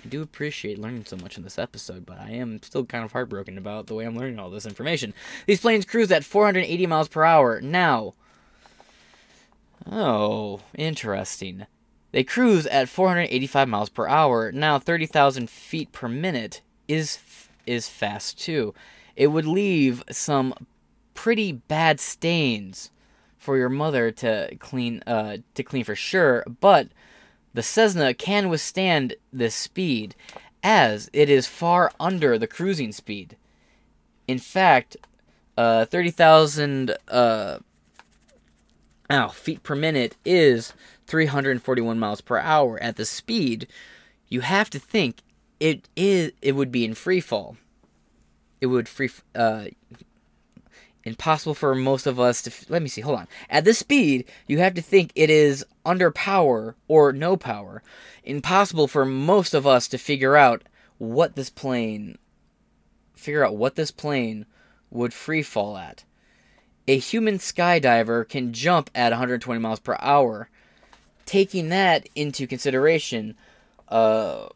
I 0.03 0.07
do 0.07 0.21
appreciate 0.21 0.79
learning 0.79 1.05
so 1.05 1.17
much 1.17 1.37
in 1.37 1.43
this 1.43 1.59
episode, 1.59 2.05
but 2.05 2.19
I 2.19 2.31
am 2.31 2.61
still 2.63 2.85
kind 2.85 3.03
of 3.03 3.11
heartbroken 3.11 3.57
about 3.57 3.87
the 3.87 3.95
way 3.95 4.05
I'm 4.05 4.15
learning 4.15 4.39
all 4.39 4.49
this 4.49 4.65
information. 4.65 5.13
These 5.45 5.59
planes 5.59 5.85
cruise 5.85 6.11
at 6.11 6.23
480 6.23 6.87
miles 6.87 7.07
per 7.09 7.23
hour. 7.23 7.59
Now, 7.59 8.13
oh, 9.85 10.61
interesting. 10.75 11.65
They 12.11 12.23
cruise 12.23 12.65
at 12.67 12.87
485 12.87 13.67
miles 13.67 13.89
per 13.89 14.07
hour. 14.07 14.51
Now, 14.51 14.79
30,000 14.79 15.49
feet 15.49 15.91
per 15.91 16.07
minute 16.07 16.61
is 16.87 17.19
is 17.65 17.89
fast 17.89 18.39
too. 18.39 18.73
It 19.17 19.27
would 19.27 19.45
leave 19.45 20.01
some 20.09 20.53
pretty 21.13 21.51
bad 21.51 21.99
stains 21.99 22.91
for 23.37 23.57
your 23.57 23.69
mother 23.69 24.11
to 24.11 24.55
clean 24.59 25.03
uh, 25.05 25.37
to 25.55 25.63
clean 25.63 25.83
for 25.83 25.95
sure, 25.95 26.45
but 26.61 26.87
the 27.57 27.63
Cessna 27.63 28.13
can 28.13 28.49
withstand 28.49 29.15
this 29.33 29.55
speed, 29.55 30.13
as 30.61 31.09
it 31.11 31.27
is 31.27 31.47
far 31.47 31.91
under 31.99 32.37
the 32.37 32.45
cruising 32.45 32.91
speed. 32.91 33.35
In 34.27 34.37
fact, 34.37 34.95
uh, 35.57 35.85
30,000 35.85 36.95
uh, 37.07 37.57
feet 39.33 39.63
per 39.63 39.73
minute 39.73 40.15
is 40.23 40.73
341 41.07 41.97
miles 41.97 42.21
per 42.21 42.37
hour. 42.37 42.77
At 42.79 42.95
the 42.95 43.05
speed, 43.05 43.65
you 44.29 44.41
have 44.41 44.69
to 44.69 44.77
think 44.77 45.23
it 45.59 45.89
is 45.95 46.33
it 46.43 46.51
would 46.51 46.71
be 46.71 46.85
in 46.85 46.93
free 46.93 47.19
fall. 47.19 47.57
It 48.61 48.67
would 48.67 48.87
free 48.87 49.09
uh, 49.33 49.65
impossible 51.07 51.53
for 51.53 51.73
most 51.73 52.05
of 52.05 52.19
us 52.19 52.41
to. 52.43 52.51
Let 52.69 52.81
me 52.81 52.89
see, 52.89 53.01
hold 53.01 53.19
on. 53.19 53.27
At 53.49 53.63
this 53.63 53.79
speed, 53.79 54.25
you 54.47 54.59
have 54.59 54.73
to 54.75 54.81
think 54.81 55.11
it 55.15 55.29
is 55.29 55.65
under 55.85 56.11
power 56.11 56.75
or 56.87 57.13
no 57.13 57.37
power. 57.37 57.81
Impossible 58.23 58.87
for 58.87 59.05
most 59.05 59.53
of 59.53 59.65
us 59.65 59.87
to 59.87 59.97
figure 59.97 60.35
out 60.35 60.63
what 60.97 61.35
this 61.35 61.49
plane. 61.49 62.17
Figure 63.15 63.45
out 63.45 63.55
what 63.55 63.75
this 63.75 63.91
plane 63.91 64.45
would 64.91 65.13
free 65.13 65.41
fall 65.41 65.77
at. 65.77 66.03
A 66.87 66.97
human 66.97 67.37
skydiver 67.37 68.27
can 68.27 68.53
jump 68.53 68.89
at 68.95 69.11
120 69.11 69.59
miles 69.59 69.79
per 69.79 69.97
hour. 69.99 70.49
Taking 71.25 71.69
that 71.69 72.07
into 72.15 72.47
consideration, 72.47 73.35
uh, 73.89 74.47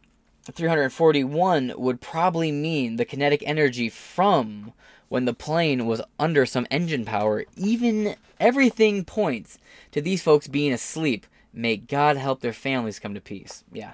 341 0.49 1.73
would 1.77 2.01
probably 2.01 2.51
mean 2.51 2.95
the 2.95 3.05
kinetic 3.05 3.43
energy 3.45 3.89
from 3.89 4.73
when 5.12 5.26
the 5.26 5.34
plane 5.34 5.86
was 5.86 6.02
under 6.17 6.45
some 6.45 6.65
engine 6.71 7.04
power, 7.04 7.43
even 7.58 8.15
everything 8.39 9.04
points 9.04 9.60
to 9.91 10.00
these 10.00 10.24
folks 10.24 10.47
being 10.47 10.71
asleep. 10.71 11.26
May 11.52 11.76
God 11.76 12.15
help 12.15 12.39
their 12.39 12.54
families 12.54 12.97
come 12.97 13.13
to 13.13 13.19
peace. 13.19 13.65
Yeah. 13.74 13.91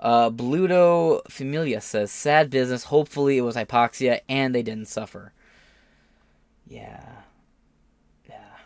Uh, 0.00 0.28
Bluto 0.30 1.20
Familia 1.30 1.80
says, 1.80 2.10
sad 2.10 2.50
business. 2.50 2.82
Hopefully 2.82 3.38
it 3.38 3.42
was 3.42 3.54
hypoxia 3.54 4.22
and 4.28 4.52
they 4.52 4.64
didn't 4.64 4.88
suffer. 4.88 5.32
Yeah. 6.66 7.04
Yeah. 8.28 8.56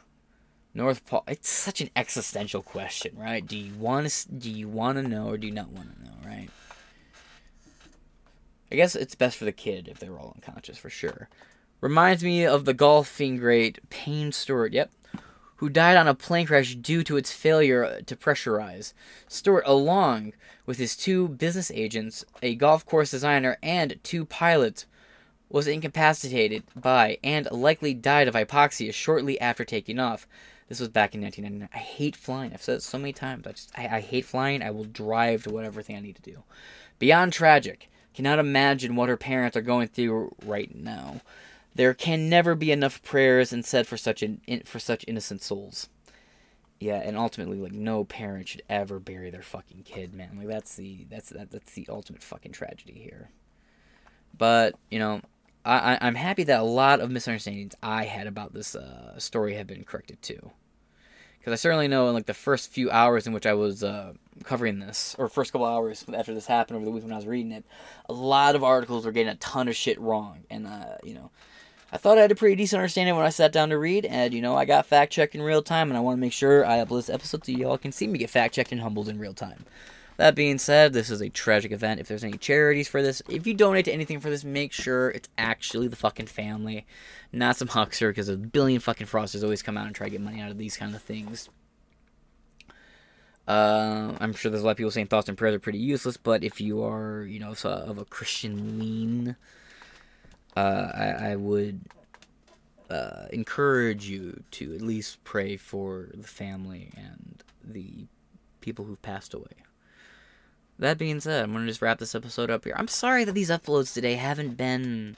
North 0.72 1.04
Pole. 1.04 1.24
It's 1.28 1.50
such 1.50 1.82
an 1.82 1.90
existential 1.94 2.62
question, 2.62 3.14
right? 3.18 3.46
Do 3.46 3.58
you 3.58 3.74
want 3.74 4.08
to? 4.08 4.32
Do 4.32 4.50
you 4.50 4.68
want 4.68 4.96
to 4.96 5.02
know 5.02 5.28
or 5.28 5.36
do 5.36 5.46
you 5.46 5.52
not 5.52 5.68
want 5.68 5.94
to 5.98 6.02
know, 6.02 6.16
right? 6.24 6.48
I 8.70 8.76
guess 8.76 8.94
it's 8.94 9.14
best 9.14 9.36
for 9.36 9.44
the 9.44 9.52
kid 9.52 9.88
if 9.88 9.98
they're 9.98 10.18
all 10.18 10.34
unconscious 10.36 10.78
for 10.78 10.90
sure. 10.90 11.28
Reminds 11.80 12.22
me 12.22 12.44
of 12.44 12.64
the 12.64 12.74
golfing 12.74 13.36
great 13.36 13.78
Payne 13.90 14.32
Stewart, 14.32 14.72
yep, 14.72 14.92
who 15.56 15.68
died 15.68 15.96
on 15.96 16.06
a 16.06 16.14
plane 16.14 16.46
crash 16.46 16.74
due 16.74 17.02
to 17.04 17.16
its 17.16 17.32
failure 17.32 18.00
to 18.06 18.16
pressurize. 18.16 18.92
Stewart, 19.28 19.64
along 19.66 20.34
with 20.66 20.78
his 20.78 20.96
two 20.96 21.28
business 21.28 21.70
agents, 21.72 22.24
a 22.42 22.54
golf 22.54 22.86
course 22.86 23.10
designer, 23.10 23.56
and 23.62 23.98
two 24.02 24.24
pilots, 24.24 24.86
was 25.48 25.66
incapacitated 25.66 26.62
by 26.76 27.18
and 27.24 27.50
likely 27.50 27.92
died 27.92 28.28
of 28.28 28.34
hypoxia 28.34 28.94
shortly 28.94 29.40
after 29.40 29.64
taking 29.64 29.98
off. 29.98 30.28
This 30.68 30.78
was 30.78 30.88
back 30.88 31.14
in 31.14 31.20
1999. 31.22 31.68
I 31.74 31.78
hate 31.78 32.14
flying. 32.14 32.52
I've 32.52 32.62
said 32.62 32.76
it 32.76 32.82
so 32.82 32.98
many 32.98 33.12
times. 33.12 33.46
I 33.46 33.50
just 33.50 33.72
I, 33.76 33.96
I 33.96 34.00
hate 34.00 34.24
flying. 34.24 34.62
I 34.62 34.70
will 34.70 34.84
drive 34.84 35.42
to 35.42 35.50
whatever 35.50 35.82
thing 35.82 35.96
I 35.96 36.00
need 36.00 36.16
to 36.16 36.22
do. 36.22 36.44
Beyond 37.00 37.32
tragic 37.32 37.89
cannot 38.14 38.38
imagine 38.38 38.96
what 38.96 39.08
her 39.08 39.16
parents 39.16 39.56
are 39.56 39.62
going 39.62 39.88
through 39.88 40.34
right 40.44 40.74
now. 40.74 41.20
There 41.74 41.94
can 41.94 42.28
never 42.28 42.54
be 42.54 42.72
enough 42.72 43.02
prayers 43.02 43.52
and 43.52 43.64
said 43.64 43.86
for 43.86 43.96
such 43.96 44.22
in, 44.22 44.40
for 44.64 44.78
such 44.78 45.04
innocent 45.06 45.42
souls. 45.42 45.88
Yeah, 46.80 46.96
and 46.96 47.16
ultimately, 47.16 47.58
like 47.58 47.72
no 47.72 48.04
parent 48.04 48.48
should 48.48 48.62
ever 48.68 48.98
bury 48.98 49.30
their 49.30 49.42
fucking 49.42 49.82
kid, 49.84 50.14
man. 50.14 50.36
Like 50.38 50.48
that's 50.48 50.76
the 50.76 51.06
that's 51.10 51.28
that, 51.30 51.50
that's 51.50 51.72
the 51.74 51.86
ultimate 51.88 52.22
fucking 52.22 52.52
tragedy 52.52 52.94
here. 52.94 53.28
But 54.36 54.74
you 54.90 54.98
know, 54.98 55.20
I, 55.64 55.96
I 56.00 56.08
am 56.08 56.14
happy 56.14 56.44
that 56.44 56.60
a 56.60 56.64
lot 56.64 57.00
of 57.00 57.10
misunderstandings 57.10 57.74
I 57.82 58.04
had 58.04 58.26
about 58.26 58.54
this 58.54 58.74
uh, 58.74 59.18
story 59.18 59.54
have 59.54 59.66
been 59.66 59.84
corrected 59.84 60.22
too 60.22 60.50
because 61.40 61.52
I 61.52 61.56
certainly 61.56 61.88
know 61.88 62.08
in 62.08 62.14
like 62.14 62.26
the 62.26 62.34
first 62.34 62.70
few 62.70 62.90
hours 62.90 63.26
in 63.26 63.32
which 63.32 63.46
I 63.46 63.54
was 63.54 63.82
uh, 63.82 64.12
covering 64.44 64.78
this, 64.78 65.16
or 65.18 65.28
first 65.28 65.52
couple 65.52 65.66
hours 65.66 66.04
after 66.14 66.34
this 66.34 66.46
happened 66.46 66.76
over 66.76 66.84
the 66.84 66.90
week 66.90 67.02
when 67.02 67.12
I 67.12 67.16
was 67.16 67.26
reading 67.26 67.52
it, 67.52 67.64
a 68.08 68.12
lot 68.12 68.54
of 68.54 68.62
articles 68.62 69.06
were 69.06 69.12
getting 69.12 69.32
a 69.32 69.36
ton 69.36 69.66
of 69.68 69.74
shit 69.74 69.98
wrong, 69.98 70.40
and 70.50 70.66
uh, 70.66 70.98
you 71.02 71.14
know, 71.14 71.30
I 71.92 71.96
thought 71.96 72.18
I 72.18 72.22
had 72.22 72.30
a 72.30 72.36
pretty 72.36 72.56
decent 72.56 72.78
understanding 72.78 73.16
when 73.16 73.24
I 73.24 73.30
sat 73.30 73.52
down 73.52 73.70
to 73.70 73.78
read, 73.78 74.04
and 74.04 74.34
you 74.34 74.42
know, 74.42 74.54
I 74.54 74.66
got 74.66 74.86
fact 74.86 75.12
checked 75.12 75.34
in 75.34 75.42
real 75.42 75.62
time, 75.62 75.88
and 75.88 75.96
I 75.96 76.00
want 76.00 76.18
to 76.18 76.20
make 76.20 76.32
sure 76.32 76.66
I 76.66 76.78
upload 76.78 76.98
this 76.98 77.10
episode 77.10 77.44
so 77.44 77.52
y'all 77.52 77.78
can 77.78 77.92
see 77.92 78.06
me 78.06 78.18
get 78.18 78.30
fact 78.30 78.54
checked 78.54 78.72
and 78.72 78.80
humbled 78.82 79.08
in 79.08 79.18
real 79.18 79.34
time. 79.34 79.64
That 80.20 80.34
being 80.34 80.58
said, 80.58 80.92
this 80.92 81.08
is 81.08 81.22
a 81.22 81.30
tragic 81.30 81.72
event. 81.72 81.98
If 81.98 82.08
there's 82.08 82.24
any 82.24 82.36
charities 82.36 82.88
for 82.88 83.00
this, 83.00 83.22
if 83.26 83.46
you 83.46 83.54
donate 83.54 83.86
to 83.86 83.90
anything 83.90 84.20
for 84.20 84.28
this, 84.28 84.44
make 84.44 84.70
sure 84.70 85.08
it's 85.08 85.30
actually 85.38 85.88
the 85.88 85.96
fucking 85.96 86.26
family, 86.26 86.84
not 87.32 87.56
some 87.56 87.68
huckster, 87.68 88.10
because 88.10 88.28
a 88.28 88.36
billion 88.36 88.80
fucking 88.80 89.06
fraudsters 89.06 89.42
always 89.42 89.62
come 89.62 89.78
out 89.78 89.86
and 89.86 89.94
try 89.94 90.08
to 90.08 90.10
get 90.10 90.20
money 90.20 90.42
out 90.42 90.50
of 90.50 90.58
these 90.58 90.76
kind 90.76 90.94
of 90.94 91.00
things. 91.00 91.48
Uh, 93.48 94.14
I'm 94.20 94.34
sure 94.34 94.50
there's 94.50 94.62
a 94.62 94.66
lot 94.66 94.72
of 94.72 94.76
people 94.76 94.90
saying 94.90 95.06
thoughts 95.06 95.30
and 95.30 95.38
prayers 95.38 95.54
are 95.54 95.58
pretty 95.58 95.78
useless, 95.78 96.18
but 96.18 96.44
if 96.44 96.60
you 96.60 96.84
are, 96.84 97.22
you 97.22 97.40
know, 97.40 97.54
of 97.64 97.96
a 97.96 98.04
Christian 98.04 98.78
lean, 98.78 99.36
uh, 100.54 100.90
I, 100.94 101.30
I 101.30 101.36
would 101.36 101.80
uh, 102.90 103.24
encourage 103.32 104.06
you 104.06 104.42
to 104.50 104.74
at 104.74 104.82
least 104.82 105.24
pray 105.24 105.56
for 105.56 106.10
the 106.12 106.28
family 106.28 106.92
and 106.94 107.42
the 107.64 108.04
people 108.60 108.84
who've 108.84 109.00
passed 109.00 109.32
away. 109.32 109.46
That 110.80 110.96
being 110.96 111.20
said, 111.20 111.44
I'm 111.44 111.52
gonna 111.52 111.66
just 111.66 111.82
wrap 111.82 111.98
this 111.98 112.14
episode 112.14 112.50
up 112.50 112.64
here. 112.64 112.74
I'm 112.74 112.88
sorry 112.88 113.24
that 113.24 113.32
these 113.32 113.50
uploads 113.50 113.92
today 113.92 114.14
haven't 114.14 114.56
been 114.56 115.14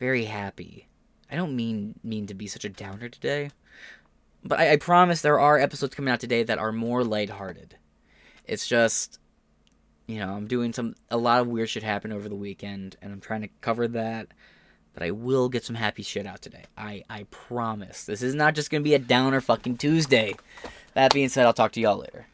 very 0.00 0.24
happy. 0.24 0.88
I 1.30 1.36
don't 1.36 1.54
mean 1.54 2.00
mean 2.02 2.26
to 2.28 2.34
be 2.34 2.46
such 2.46 2.64
a 2.64 2.70
downer 2.70 3.10
today, 3.10 3.50
but 4.42 4.58
I, 4.58 4.72
I 4.72 4.76
promise 4.76 5.20
there 5.20 5.38
are 5.38 5.58
episodes 5.58 5.94
coming 5.94 6.10
out 6.10 6.20
today 6.20 6.42
that 6.44 6.58
are 6.58 6.72
more 6.72 7.04
lighthearted. 7.04 7.76
It's 8.46 8.66
just, 8.66 9.20
you 10.06 10.18
know, 10.18 10.30
I'm 10.30 10.46
doing 10.46 10.72
some 10.72 10.94
a 11.10 11.18
lot 11.18 11.42
of 11.42 11.48
weird 11.48 11.68
shit 11.68 11.82
happened 11.82 12.14
over 12.14 12.30
the 12.30 12.34
weekend, 12.34 12.96
and 13.02 13.12
I'm 13.12 13.20
trying 13.20 13.42
to 13.42 13.50
cover 13.60 13.86
that. 13.88 14.28
But 14.94 15.02
I 15.02 15.10
will 15.10 15.50
get 15.50 15.62
some 15.62 15.76
happy 15.76 16.04
shit 16.04 16.26
out 16.26 16.40
today. 16.40 16.64
I 16.78 17.04
I 17.10 17.24
promise. 17.24 18.04
This 18.04 18.22
is 18.22 18.34
not 18.34 18.54
just 18.54 18.70
gonna 18.70 18.82
be 18.82 18.94
a 18.94 18.98
downer 18.98 19.42
fucking 19.42 19.76
Tuesday. 19.76 20.34
That 20.94 21.12
being 21.12 21.28
said, 21.28 21.44
I'll 21.44 21.52
talk 21.52 21.72
to 21.72 21.80
y'all 21.82 21.98
later. 21.98 22.28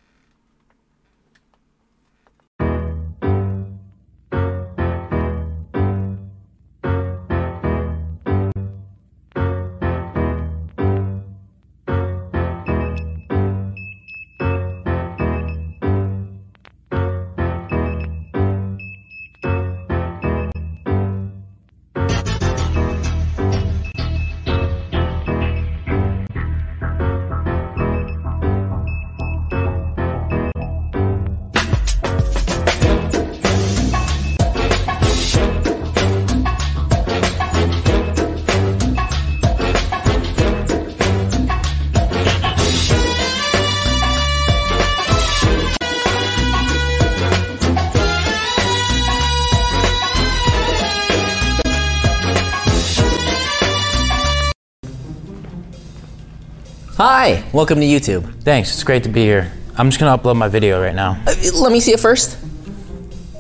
Hi, 57.04 57.42
welcome 57.52 57.80
to 57.80 57.84
YouTube. 57.84 58.32
Thanks, 58.44 58.72
it's 58.72 58.84
great 58.84 59.02
to 59.02 59.08
be 59.08 59.22
here. 59.22 59.50
I'm 59.76 59.90
just 59.90 59.98
gonna 59.98 60.16
upload 60.16 60.36
my 60.36 60.46
video 60.46 60.80
right 60.80 60.94
now. 60.94 61.20
Uh, 61.26 61.34
let 61.52 61.72
me 61.72 61.80
see 61.80 61.90
it 61.90 61.98
first. 61.98 62.38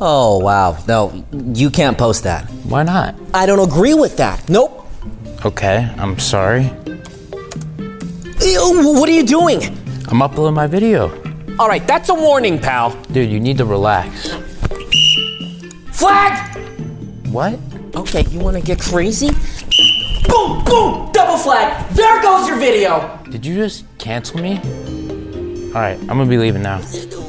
Oh, 0.00 0.40
wow. 0.40 0.76
No, 0.88 1.24
you 1.54 1.70
can't 1.70 1.96
post 1.96 2.24
that. 2.24 2.46
Why 2.66 2.82
not? 2.82 3.14
I 3.32 3.46
don't 3.46 3.60
agree 3.60 3.94
with 3.94 4.16
that. 4.16 4.48
Nope. 4.48 4.84
Okay, 5.44 5.88
I'm 5.96 6.18
sorry. 6.18 6.64
Ew, 8.40 8.98
What 8.98 9.08
are 9.08 9.12
you 9.12 9.22
doing? 9.22 9.62
I'm 10.08 10.22
uploading 10.22 10.54
my 10.56 10.66
video. 10.66 11.10
All 11.60 11.68
right, 11.68 11.86
that's 11.86 12.08
a 12.08 12.14
warning, 12.14 12.58
pal. 12.58 12.90
Dude, 13.12 13.30
you 13.30 13.38
need 13.38 13.58
to 13.58 13.64
relax. 13.64 14.30
Flag! 15.92 16.58
What? 17.28 17.60
Okay, 17.94 18.24
you 18.24 18.40
want 18.40 18.56
to 18.56 18.62
get 18.64 18.80
crazy? 18.80 19.28
Boom, 20.28 20.64
boom, 20.64 21.12
double 21.12 21.38
flag. 21.38 21.88
There 21.94 22.20
goes 22.22 22.48
your 22.48 22.58
video. 22.58 23.21
Did 23.32 23.46
you 23.46 23.54
just 23.54 23.86
cancel 23.96 24.40
me? 24.40 24.58
Alright, 25.68 25.98
I'm 26.00 26.06
gonna 26.06 26.26
be 26.26 26.36
leaving 26.36 26.60
now. 26.60 26.82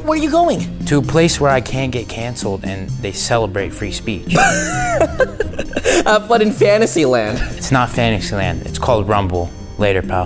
Where 0.04 0.20
are 0.20 0.22
you 0.22 0.30
going? 0.30 0.86
To 0.88 0.98
a 0.98 1.02
place 1.02 1.40
where 1.40 1.50
I 1.50 1.62
can't 1.62 1.94
get 1.94 2.10
canceled 2.10 2.66
and 2.66 2.90
they 2.90 3.14
celebrate 3.14 3.74
free 3.74 3.94
speech. 3.94 4.34
Fun 6.04 6.42
in 6.42 6.52
Fantasyland. 6.52 7.40
it's 7.58 7.72
not 7.72 7.90
Fantasyland, 7.90 8.64
it's 8.64 8.78
called 8.78 9.08
Rumble. 9.08 9.50
Later, 9.78 10.02
pal. 10.02 10.26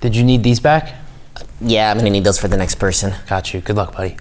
Did 0.00 0.16
you 0.16 0.24
need 0.24 0.42
these 0.42 0.58
back? 0.58 0.94
Yeah, 1.60 1.90
I'm 1.90 1.98
gonna 1.98 2.08
need 2.08 2.24
those 2.24 2.38
for 2.38 2.48
the 2.48 2.56
next 2.56 2.76
person. 2.76 3.12
Got 3.28 3.52
you. 3.52 3.60
Good 3.60 3.76
luck, 3.76 3.94
buddy. 3.94 4.16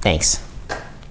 Thanks. 0.00 0.42